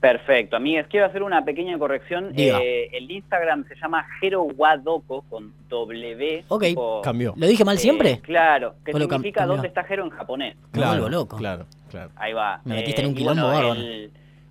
Perfecto, 0.00 0.56
amigues, 0.56 0.86
quiero 0.88 1.06
hacer 1.06 1.22
una 1.22 1.44
pequeña 1.44 1.78
corrección. 1.78 2.32
Eh, 2.36 2.90
el 2.92 3.10
Instagram 3.10 3.66
se 3.66 3.74
llama 3.76 4.06
Jero 4.20 4.42
Wadoko 4.44 5.22
con 5.22 5.52
W. 5.68 6.44
Ok, 6.48 6.64
cambió. 7.02 7.32
¿Lo 7.36 7.46
dije 7.46 7.64
mal 7.64 7.78
siempre? 7.78 8.10
Eh, 8.10 8.20
claro, 8.20 8.74
que 8.84 8.92
significa 8.92 9.46
dónde 9.46 9.68
está 9.68 9.84
Jero 9.84 10.04
en 10.04 10.10
japonés. 10.10 10.56
Claro, 10.70 11.08
loco. 11.08 11.36
Claro, 11.38 11.66
claro. 11.90 12.10
Ahí 12.16 12.34
va. 12.34 12.60
Me 12.64 12.76
metiste 12.76 13.00
en 13.00 13.08
un 13.08 13.14
eh, 13.14 13.16
quilombo 13.16 13.50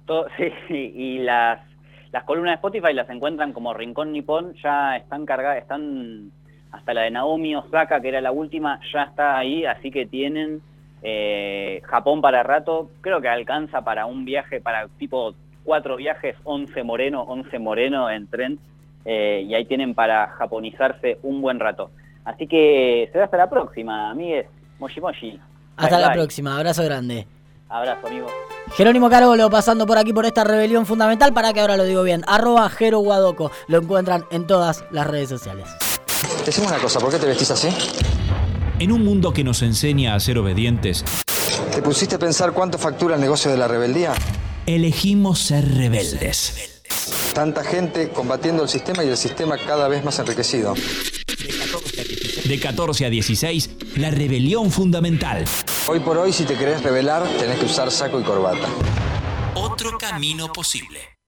sí, 0.67 0.75
y 0.95 1.19
las, 1.19 1.59
las 2.11 2.23
columnas 2.23 2.51
de 2.51 2.55
Spotify 2.55 2.93
las 2.93 3.09
encuentran 3.09 3.53
como 3.53 3.73
Rincón 3.73 4.11
Nipón, 4.11 4.55
ya 4.61 4.97
están 4.97 5.25
cargadas, 5.25 5.59
están 5.59 6.31
hasta 6.71 6.93
la 6.93 7.01
de 7.03 7.11
Naomi 7.11 7.55
Osaka, 7.55 8.01
que 8.01 8.09
era 8.09 8.19
la 8.19 8.31
última, 8.31 8.79
ya 8.91 9.03
está 9.03 9.37
ahí, 9.37 9.65
así 9.65 9.91
que 9.91 10.05
tienen 10.05 10.61
eh, 11.07 11.81
Japón 11.83 12.19
para 12.19 12.41
rato, 12.41 12.89
creo 13.01 13.21
que 13.21 13.27
alcanza 13.27 13.81
para 13.81 14.07
un 14.07 14.25
viaje, 14.25 14.59
para 14.59 14.87
tipo 14.97 15.35
cuatro 15.63 15.97
viajes, 15.97 16.35
11 16.43 16.81
moreno, 16.81 17.21
11 17.21 17.59
moreno 17.59 18.09
en 18.09 18.27
tren, 18.27 18.59
eh, 19.05 19.45
y 19.47 19.53
ahí 19.53 19.65
tienen 19.65 19.93
para 19.93 20.29
japonizarse 20.29 21.19
un 21.21 21.43
buen 21.43 21.59
rato. 21.59 21.91
Así 22.23 22.47
que 22.47 23.07
será 23.11 23.25
hasta 23.25 23.37
la 23.37 23.47
próxima, 23.47 24.09
amigues. 24.09 24.47
Moshi 24.79 24.99
Moshi. 24.99 25.39
Hasta 25.77 25.99
la 25.99 26.11
próxima, 26.11 26.57
abrazo 26.57 26.83
grande. 26.83 27.27
Abrazo, 27.69 28.07
amigo. 28.07 28.27
Jerónimo 28.75 29.07
Carolo 29.07 29.47
pasando 29.51 29.85
por 29.85 29.99
aquí 29.99 30.11
por 30.11 30.25
esta 30.25 30.43
rebelión 30.43 30.87
fundamental 30.87 31.33
para 31.33 31.53
que 31.53 31.61
ahora 31.61 31.77
lo 31.77 31.83
digo 31.83 32.01
bien. 32.01 32.23
Arroba 32.27 32.67
Jero 32.69 32.97
Guadoco. 32.99 33.51
Lo 33.67 33.77
encuentran 33.77 34.25
en 34.31 34.47
todas 34.47 34.83
las 34.89 35.05
redes 35.05 35.29
sociales. 35.29 35.67
Decime 36.43 36.65
una 36.65 36.77
cosa, 36.79 36.99
¿por 36.99 37.11
qué 37.11 37.19
te 37.19 37.27
vestís 37.27 37.51
así? 37.51 37.69
En 38.77 38.91
un 38.91 39.05
mundo 39.05 39.31
que 39.31 39.45
nos 39.45 39.61
enseña 39.61 40.15
a 40.15 40.19
ser 40.19 40.37
obedientes, 40.37 41.05
¿te 41.73 41.81
pusiste 41.81 42.15
a 42.15 42.19
pensar 42.19 42.51
cuánto 42.51 42.77
factura 42.77 43.15
el 43.15 43.21
negocio 43.21 43.49
de 43.49 43.57
la 43.57 43.69
rebeldía? 43.69 44.13
Elegimos 44.65 45.39
ser 45.39 45.75
rebeldes. 45.75 46.81
Tanta 47.33 47.63
gente 47.63 48.09
combatiendo 48.09 48.63
el 48.63 48.69
sistema 48.69 49.05
y 49.05 49.07
el 49.07 49.15
sistema 49.15 49.57
cada 49.57 49.87
vez 49.87 50.03
más 50.03 50.19
enriquecido. 50.19 50.73
De 52.43 52.59
14 52.59 53.05
a 53.05 53.09
16, 53.09 53.69
la 53.95 54.11
rebelión 54.11 54.69
fundamental. 54.69 55.45
Hoy 55.87 56.01
por 56.01 56.17
hoy, 56.17 56.33
si 56.33 56.43
te 56.43 56.57
querés 56.57 56.83
rebelar, 56.83 57.23
tenés 57.39 57.57
que 57.59 57.65
usar 57.65 57.89
saco 57.91 58.19
y 58.19 58.23
corbata. 58.23 58.67
Otro 59.55 59.97
camino 59.97 60.51
posible. 60.51 61.14